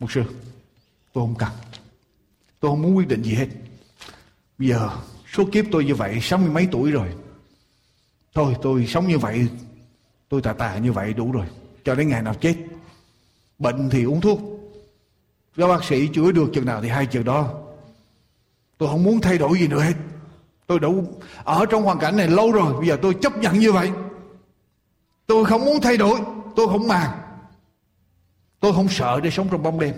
[0.00, 0.22] một sư,
[1.12, 1.50] tôi không cần.
[2.60, 3.48] Tôi không muốn quyết định gì hết.
[4.58, 4.90] Bây giờ
[5.36, 7.08] số kiếp tôi như vậy sáu mươi mấy tuổi rồi?
[8.34, 9.48] Thôi, tôi sống như vậy,
[10.28, 11.46] tôi tà tà như vậy đủ rồi.
[11.84, 12.56] Cho đến ngày nào chết,
[13.58, 14.40] bệnh thì uống thuốc.
[15.56, 17.54] Các bác sĩ chữa được chừng nào thì hai chừng đó.
[18.78, 19.94] Tôi không muốn thay đổi gì nữa hết.
[20.66, 21.04] Tôi đủ
[21.44, 23.90] ở trong hoàn cảnh này lâu rồi, bây giờ tôi chấp nhận như vậy.
[25.26, 26.20] Tôi không muốn thay đổi,
[26.56, 27.20] tôi không màng.
[28.60, 29.94] Tôi không sợ để sống trong bóng đêm.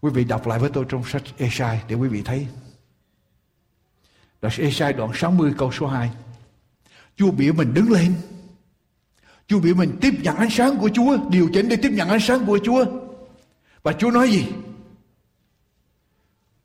[0.00, 2.46] Quý vị đọc lại với tôi trong sách Esai để quý vị thấy.
[4.40, 6.10] Đoạn Esai đoạn 60 câu số 2
[7.16, 8.14] Chúa biểu mình đứng lên.
[9.46, 12.20] Chúa biểu mình tiếp nhận ánh sáng của Chúa, Điều chỉnh để tiếp nhận ánh
[12.20, 12.84] sáng của Chúa.
[13.82, 14.46] Và Chúa nói gì?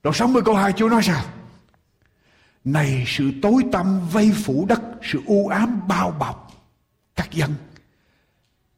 [0.03, 1.25] Đoạn 60 câu 2 Chúa nói sao?
[2.63, 6.51] Này, sự tối tăm vây phủ đất, Sự u ám bao bọc
[7.15, 7.53] Các dân.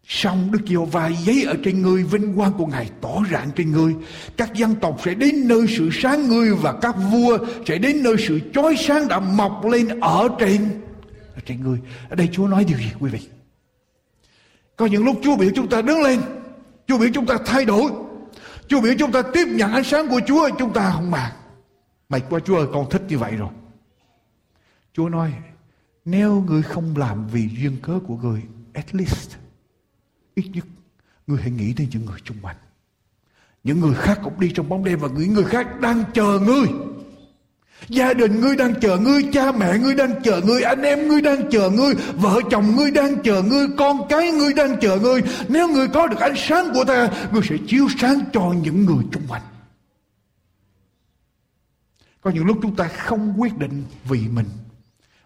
[0.08, 3.72] Xong Đức Giêsu va giấy ở trên ngươi, vinh quang của Ngài tỏ rạng trên
[3.72, 3.96] ngươi.
[4.38, 8.16] Các dân tộc sẽ đến nơi sự sáng ngươi và các vua sẽ đến nơi
[8.28, 10.82] sự chói sáng đã mọc lên ở trên
[11.36, 11.80] ở trên ngươi.
[12.10, 13.20] Ở đây Chúa nói điều gì, quý vị?
[14.76, 16.22] Có những lúc Chúa biểu chúng ta đứng lên.
[16.88, 17.92] Chúa biểu chúng ta thay đổi.
[18.68, 20.50] Chúa biểu chúng ta tiếp nhận ánh sáng của Chúa.
[20.60, 21.32] Chúng ta không màng.
[22.10, 23.50] Mày qua Chúa ơi, con thích như vậy rồi.
[24.94, 25.34] Chúa nói,
[26.06, 28.42] nếu người không làm vì duyên cớ của người
[28.74, 29.38] at least
[30.38, 30.66] ít nhất,
[31.28, 32.56] người hãy nghĩ đến những người chung quanh.
[33.64, 36.68] Những người khác cũng đi trong bóng đêm và những người khác đang chờ ngươi.
[37.90, 41.22] Gia đình ngươi đang chờ ngươi, cha mẹ ngươi đang chờ ngươi, anh em ngươi
[41.22, 45.22] đang chờ ngươi, vợ chồng ngươi đang chờ ngươi, con cái ngươi đang chờ ngươi.
[45.48, 49.04] Nếu ngươi có được ánh sáng của ta, ngươi sẽ chiếu sáng cho những người
[49.12, 49.44] chung quanh.
[52.22, 54.48] Có những lúc chúng ta không quyết định vì mình,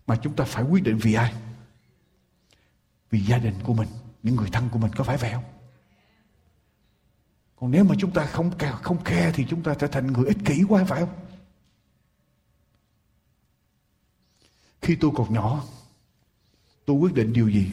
[0.08, 1.34] mà chúng ta phải quyết định vì ai?
[3.12, 3.88] Vì gia đình của mình
[4.24, 5.44] những người thân của mình có phải vậy không?
[7.56, 8.52] Còn nếu mà chúng ta không
[8.82, 11.14] không khe thì chúng ta trở thành người ích kỷ quá, phải không?
[14.82, 15.64] Khi tôi còn nhỏ,
[16.86, 17.72] tôi quyết định điều gì?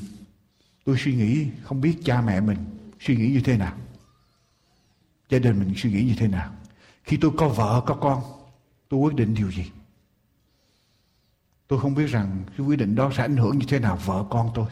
[0.85, 2.59] Tôi suy nghĩ không biết cha mẹ mình
[3.01, 3.77] suy nghĩ như thế nào.
[5.29, 6.55] Gia đình mình suy nghĩ như thế nào.
[7.05, 8.23] Khi tôi có vợ, có con,
[8.89, 9.71] tôi quyết định điều gì?
[11.69, 14.25] Tôi không biết rằng cái quyết định đó sẽ ảnh hưởng như thế nào vợ
[14.31, 14.67] con tôi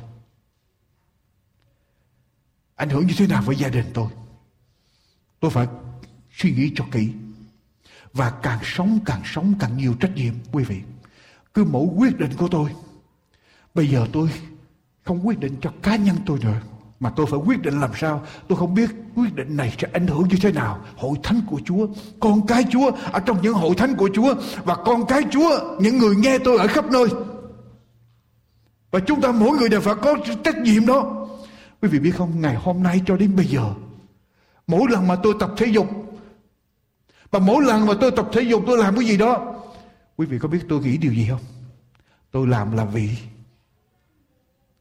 [2.76, 4.08] ảnh hưởng như thế nào với gia đình tôi?
[5.40, 5.66] Tôi phải
[6.36, 7.08] suy nghĩ cho kỹ.
[8.12, 10.80] Và càng sống càng sống càng nhiều trách nhiệm, quý vị.
[11.54, 12.70] Cứ mỗi quyết định của tôi.
[13.74, 14.30] Bây giờ tôi
[15.04, 16.60] không quyết định cho cá nhân tôi nữa.
[17.00, 18.24] Mà tôi phải quyết định làm sao?
[18.48, 20.84] Tôi không biết quyết định này sẽ ảnh hưởng như thế nào.
[20.96, 21.86] Hội thánh của chúa,
[22.20, 24.34] con cái chúa ở trong những hội thánh của chúa.
[24.64, 27.06] Và con cái chúa, những người nghe tôi ở khắp nơi.
[28.90, 31.25] Và chúng ta mỗi người đều phải có trách nhiệm đó
[31.82, 32.40] quý vị biết không?
[32.40, 33.64] Ngày hôm nay cho đến bây giờ,
[34.66, 35.86] mỗi lần mà tôi tập thể dục,
[37.30, 39.54] và mỗi lần mà tôi tập thể dục, tôi làm cái gì đó,
[40.16, 41.40] quý vị có biết tôi nghĩ điều gì không?
[42.30, 43.10] Tôi làm là vì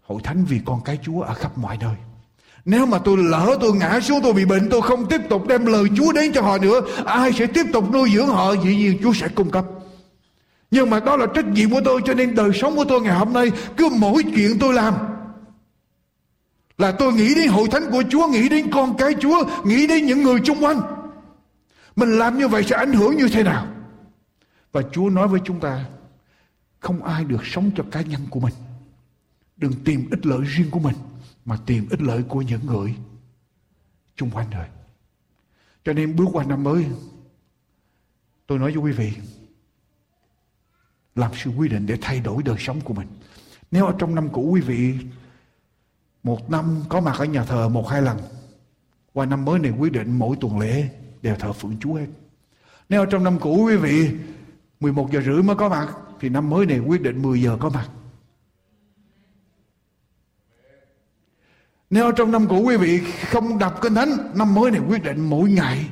[0.02, 1.96] hội thánh vì con cái chúa ở khắp mọi nơi.
[2.66, 5.66] Nếu mà tôi lỡ tôi ngã xuống, tôi bị bệnh, tôi không tiếp tục đem
[5.66, 8.54] lời chúa đến cho họ nữa, ai sẽ tiếp tục nuôi dưỡng họ?
[8.54, 9.66] Dĩ nhiên chúa sẽ cung cấp.
[10.72, 13.16] Nhưng mà đó là trách nhiệm của tôi, cho nên đời sống của tôi ngày
[13.16, 14.94] hôm nay, cứ mỗi chuyện tôi làm
[16.78, 20.06] là tôi nghĩ đến hội thánh của Chúa, nghĩ đến con cái Chúa, nghĩ đến
[20.06, 20.82] những người xung quanh.
[21.96, 23.68] Mình làm như vậy sẽ ảnh hưởng như thế nào?
[24.72, 25.86] Và Chúa nói với chúng ta,
[26.80, 28.54] không ai được sống cho cá nhân của mình.
[29.58, 30.96] Đừng tìm ích lợi riêng của mình,
[31.46, 32.96] mà tìm ích lợi của những người
[34.20, 34.66] xung quanh rồi.
[35.86, 36.86] Cho nên bước qua năm mới,
[38.48, 39.14] tôi nói với quý vị,
[41.16, 43.08] làm sự quy định để thay đổi đời sống của mình.
[43.72, 44.98] Nếu ở trong năm cũ quý vị
[46.26, 48.18] một năm có mặt ở nhà thờ một hai lần,
[49.14, 50.90] qua năm mới này quyết định mỗi tuần lễ
[51.22, 52.08] đều thờ phượng Chúa hết.
[52.90, 54.10] Nếu trong năm cũ quý vị
[54.80, 55.88] 11 giờ rưỡi mới có mặt
[56.20, 57.90] thì năm mới này quyết định 10 giờ có mặt.
[61.90, 63.02] Nếu trong năm cũ quý vị
[63.32, 65.90] không đọc kinh thánh, năm mới này quyết định mỗi ngày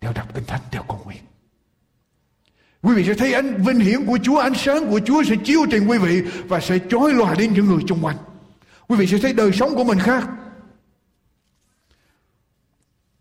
[0.00, 1.22] đều đọc kinh thánh, đều cầu nguyện.
[2.82, 5.60] Quý vị sẽ thấy ánh vinh hiển của Chúa, ánh sáng của Chúa sẽ chiếu
[5.70, 8.16] trên quý vị và sẽ chói lòa đến những người xung quanh.
[8.88, 10.28] Quý vị sẽ thấy đời sống của mình khác.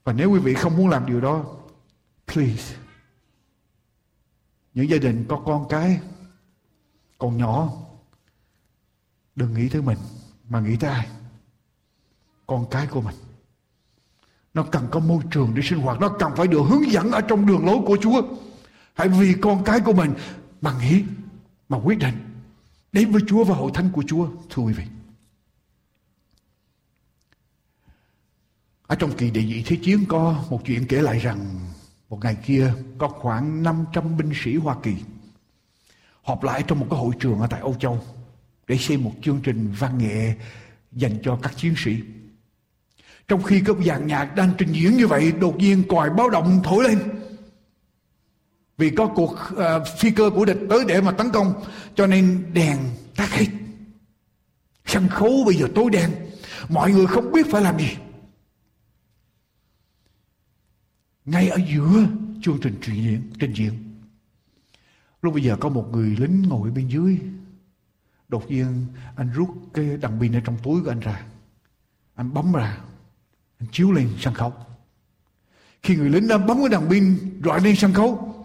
[0.03, 1.45] Và nếu quý vị không muốn làm điều đó,
[2.27, 2.75] please.
[4.73, 5.99] Những gia đình có con cái
[7.17, 7.69] còn nhỏ,
[9.35, 9.97] đừng nghĩ tới mình
[10.49, 11.07] mà nghĩ tới ai?
[12.47, 13.15] Con cái của mình.
[14.53, 17.21] Nó cần có môi trường để sinh hoạt, nó cần phải được hướng dẫn ở
[17.21, 18.21] trong đường lối của Chúa.
[18.93, 20.13] Hãy vì con cái của mình
[20.61, 21.03] mà nghĩ,
[21.69, 22.15] mà quyết định
[22.91, 24.83] đến với Chúa và hội thánh của Chúa, thưa quý vị.
[28.87, 31.59] Ở trong kỳ địa vị thế chiến có một chuyện kể lại rằng
[32.09, 34.95] một ngày kia có khoảng 500 binh sĩ Hoa Kỳ
[36.23, 37.99] họp lại trong một cái hội trường ở tại Âu Châu
[38.67, 40.33] để xem một chương trình văn nghệ
[40.91, 41.97] dành cho các chiến sĩ.
[43.27, 46.59] Trong khi các dàn nhạc đang trình diễn như vậy, đột nhiên còi báo động
[46.63, 46.99] thổi lên.
[48.77, 51.53] Vì có cuộc uh, phi cơ của địch tới để mà tấn công,
[51.95, 52.77] cho nên đèn
[53.15, 53.45] tắt hết.
[54.85, 56.11] Sân khấu bây giờ tối đen,
[56.69, 57.97] mọi người không biết phải làm gì.
[61.25, 62.07] Ngay ở giữa
[62.41, 63.73] chương trình trình diễn trình diễn.
[65.21, 67.19] Lúc bây giờ có một người lính ngồi bên dưới.
[68.29, 71.23] Đột nhiên, anh rút cái đằng pin ở trong túi của anh ra.
[72.15, 72.77] Anh bấm ra,
[73.59, 74.53] anh chiếu lên sân khấu.
[75.83, 78.35] Khi người lính đã bấm cái đằng pin, rọi lên sân khấu,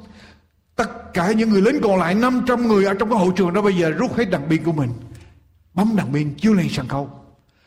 [0.76, 3.62] tất cả những người lính còn lại 500 người ở trong cái hội trường đó
[3.62, 4.90] bây giờ rút hết đằng pin của mình,
[5.74, 7.10] bấm đằng pin chiếu lên sân khấu.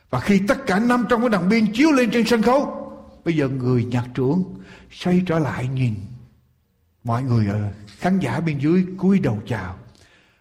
[0.09, 2.80] Và khi tất cả 500 cái đằng pin chiếu lên trên sân khấu
[3.25, 4.43] bây giờ người nhạc trưởng
[4.91, 5.95] xoay trở lại nhìn
[7.03, 9.77] mọi người ở khán giả bên dưới cúi đầu chào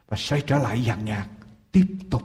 [0.09, 1.29] và xoay trở lại dàn nhạc,
[1.73, 2.23] tiếp tục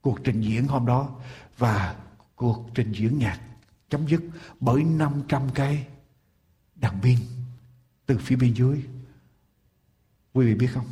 [0.00, 1.16] cuộc trình diễn hôm đó
[1.58, 1.96] và
[2.36, 3.40] cuộc trình diễn nhạc
[3.88, 4.22] chấm dứt
[4.60, 5.86] bởi 500 cái
[6.74, 7.18] đàn pin
[8.06, 8.84] từ phía bên dưới.
[10.32, 10.86] Quý vị biết không?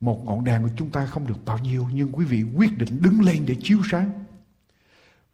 [0.00, 3.02] Một ngọn đèn của chúng ta không được bao nhiêu, nhưng quý vị quyết định
[3.02, 4.19] đứng lên để chiếu sáng.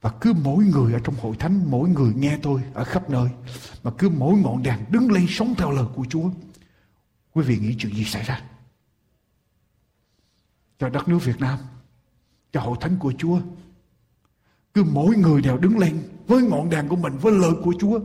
[0.07, 3.29] Và cứ mỗi người ở trong hội thánh, mỗi người nghe tôi ở khắp nơi.
[3.83, 6.31] Mà cứ mỗi ngọn đèn đứng lên sống theo lời của Chúa.
[7.33, 8.41] Quý vị nghĩ chuyện gì xảy ra?
[10.79, 11.59] Cho đất nước Việt Nam,
[12.53, 13.41] cho hội thánh của Chúa.
[14.75, 18.01] Cứ mỗi người đều đứng lên với ngọn đèn của mình, với lời của Chúa.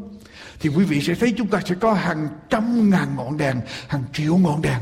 [0.59, 4.03] Thì quý vị sẽ thấy chúng ta sẽ có hàng trăm ngàn ngọn đèn, hàng
[4.13, 4.81] triệu ngọn đèn.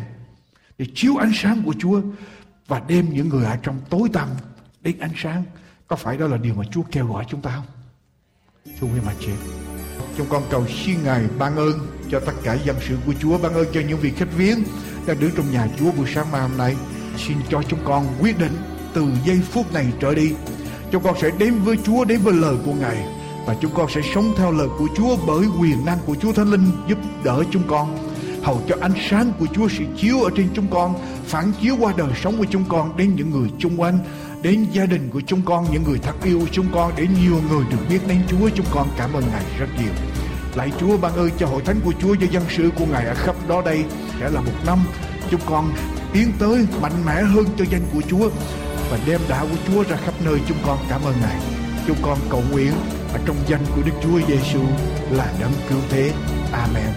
[0.78, 2.02] Để chiếu ánh sáng của Chúa
[2.68, 4.30] và đem những người ở trong tối tăm
[4.82, 5.44] đến ánh sáng
[5.90, 7.66] có phải đó là điều mà Chúa kêu gọi chúng ta không?
[8.80, 9.32] Thưa quý bà chị
[10.18, 13.54] Chúng con cầu xin Ngài ban ơn cho tất cả dân sự của Chúa, ban
[13.54, 14.64] ơn cho những vị khách viếng
[15.08, 16.76] đang đứng trong nhà Chúa buổi sáng mai hôm nay.
[17.18, 18.52] Xin cho chúng con quyết định
[18.94, 20.34] từ giây phút này trở đi.
[20.92, 23.08] Chúng con sẽ đến với Chúa, đến với lời của Ngài.
[23.46, 26.52] Và chúng con sẽ sống theo lời của Chúa bởi quyền năng của Chúa Thánh
[26.52, 28.10] Linh giúp đỡ chúng con.
[28.44, 31.94] Hầu cho ánh sáng của Chúa sẽ chiếu ở trên chúng con, phản chiếu qua
[31.98, 34.00] đời sống của chúng con đến những người chung quanh
[34.42, 37.64] đến gia đình của chúng con, những người thật yêu chúng con để nhiều người
[37.72, 38.50] được biết đến Chúa.
[38.56, 39.92] Chúng con cảm ơn Ngài rất nhiều.
[40.56, 43.14] Lạy Chúa ban ơn cho hội thánh của Chúa cho dân sự của Ngài ở
[43.16, 43.86] khắp đó đây
[44.20, 44.80] sẽ là một năm
[45.32, 45.72] chúng con
[46.14, 48.30] tiến tới mạnh mẽ hơn cho danh của Chúa
[48.92, 51.40] và đem đạo của Chúa ra khắp nơi chúng con cảm ơn Ngài.
[51.88, 52.72] Chúng con cầu nguyện
[53.14, 54.62] ở trong danh của Đức Chúa Giêsu
[55.12, 56.12] là đấng cứu thế.
[56.52, 56.94] Amen.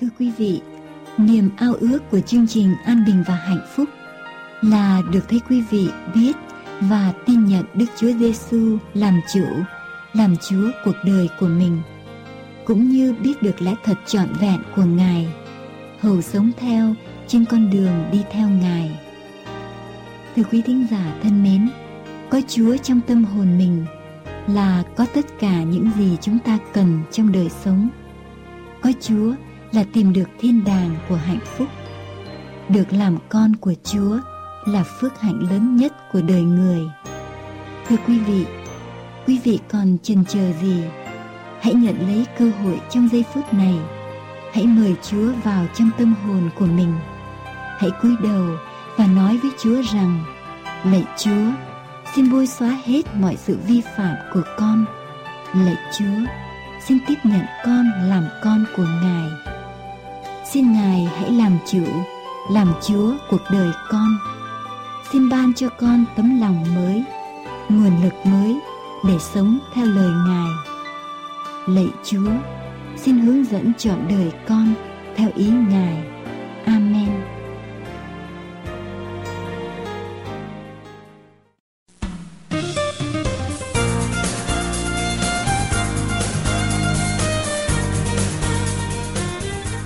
[0.00, 0.60] Thưa quý vị,
[1.18, 3.88] niềm ao ước của chương trình An Bình và Hạnh Phúc
[4.70, 6.36] là được thấy quý vị biết
[6.80, 9.44] và tin nhận Đức Chúa Giêsu làm chủ,
[10.12, 11.82] làm Chúa cuộc đời của mình,
[12.64, 15.28] cũng như biết được lẽ thật trọn vẹn của Ngài,
[16.00, 16.94] hầu sống theo
[17.26, 18.98] trên con đường đi theo Ngài.
[20.36, 21.68] Thưa quý thính giả thân mến,
[22.30, 23.84] có Chúa trong tâm hồn mình
[24.46, 27.88] là có tất cả những gì chúng ta cần trong đời sống.
[28.82, 29.34] Có Chúa
[29.72, 31.68] là tìm được thiên đàng của hạnh phúc.
[32.68, 34.18] Được làm con của Chúa
[34.66, 36.80] là phước hạnh lớn nhất của đời người.
[37.88, 38.46] Thưa quý vị,
[39.26, 40.82] quý vị còn chần chờ gì?
[41.60, 43.78] Hãy nhận lấy cơ hội trong giây phút này.
[44.52, 46.94] Hãy mời Chúa vào trong tâm hồn của mình.
[47.78, 48.46] Hãy cúi đầu
[48.96, 50.24] và nói với Chúa rằng:
[50.84, 51.52] Lạy Chúa,
[52.14, 54.84] xin bôi xóa hết mọi sự vi phạm của con.
[55.54, 56.30] Lạy Chúa,
[56.86, 59.28] xin tiếp nhận con làm con của Ngài.
[60.52, 61.84] Xin Ngài hãy làm chủ,
[62.50, 64.08] làm Chúa cuộc đời con
[65.14, 67.04] xin ban cho con tấm lòng mới
[67.68, 68.56] nguồn lực mới
[69.08, 70.50] để sống theo lời ngài.
[71.66, 72.30] Lạy chúa
[72.96, 74.74] xin hướng dẫn chọn đời con
[75.16, 76.04] theo ý ngài.
[76.64, 77.10] Amen.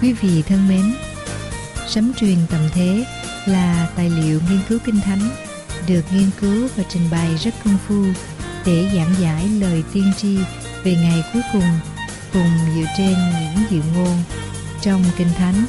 [0.03, 0.85] Quý vị thân mến,
[1.87, 3.05] sấm truyền tầm thế
[3.49, 5.31] là tài liệu nghiên cứu kinh thánh,
[5.87, 8.05] được nghiên cứu và trình bày rất công phu
[8.67, 10.39] để giảng giải lời tiên tri
[10.85, 11.71] về ngày cuối cùng
[12.33, 14.23] cùng dựa trên những dự ngôn
[14.83, 15.67] trong kinh thánh,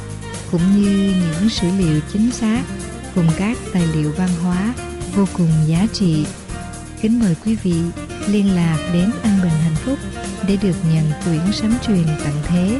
[0.50, 2.62] cũng như những sử liệu chính xác
[3.14, 4.74] cùng các tài liệu văn hóa
[5.14, 6.26] vô cùng giá trị.
[7.00, 7.74] Kính mời quý vị
[8.28, 9.98] liên lạc đến An Bình Hạnh Phúc
[10.48, 12.78] để được nhận quyển sấm truyền tận thế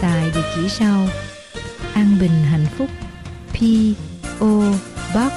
[0.00, 1.08] tại địa chỉ sau
[1.94, 2.88] An Bình Hạnh Phúc,
[3.52, 3.58] P
[4.40, 4.72] O
[5.14, 5.32] Box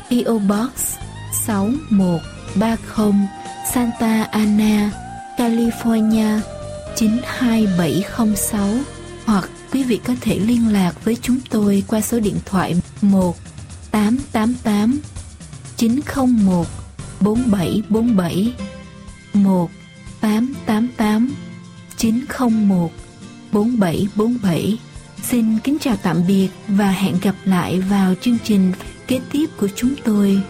[0.09, 0.95] PO Box
[1.47, 3.27] 6130
[3.73, 5.02] Santa Ana,
[5.37, 6.39] California
[6.95, 8.69] 92706
[9.25, 13.37] hoặc quý vị có thể liên lạc với chúng tôi qua số điện thoại 1
[13.91, 14.99] 888
[15.77, 16.67] 901
[17.19, 18.53] 4747
[19.33, 19.69] 1
[20.21, 21.33] 888
[21.97, 22.91] 901
[23.51, 24.77] 4747
[25.23, 28.71] Xin kính chào tạm biệt và hẹn gặp lại vào chương trình
[29.07, 30.41] kế tiếp của chúng tôi.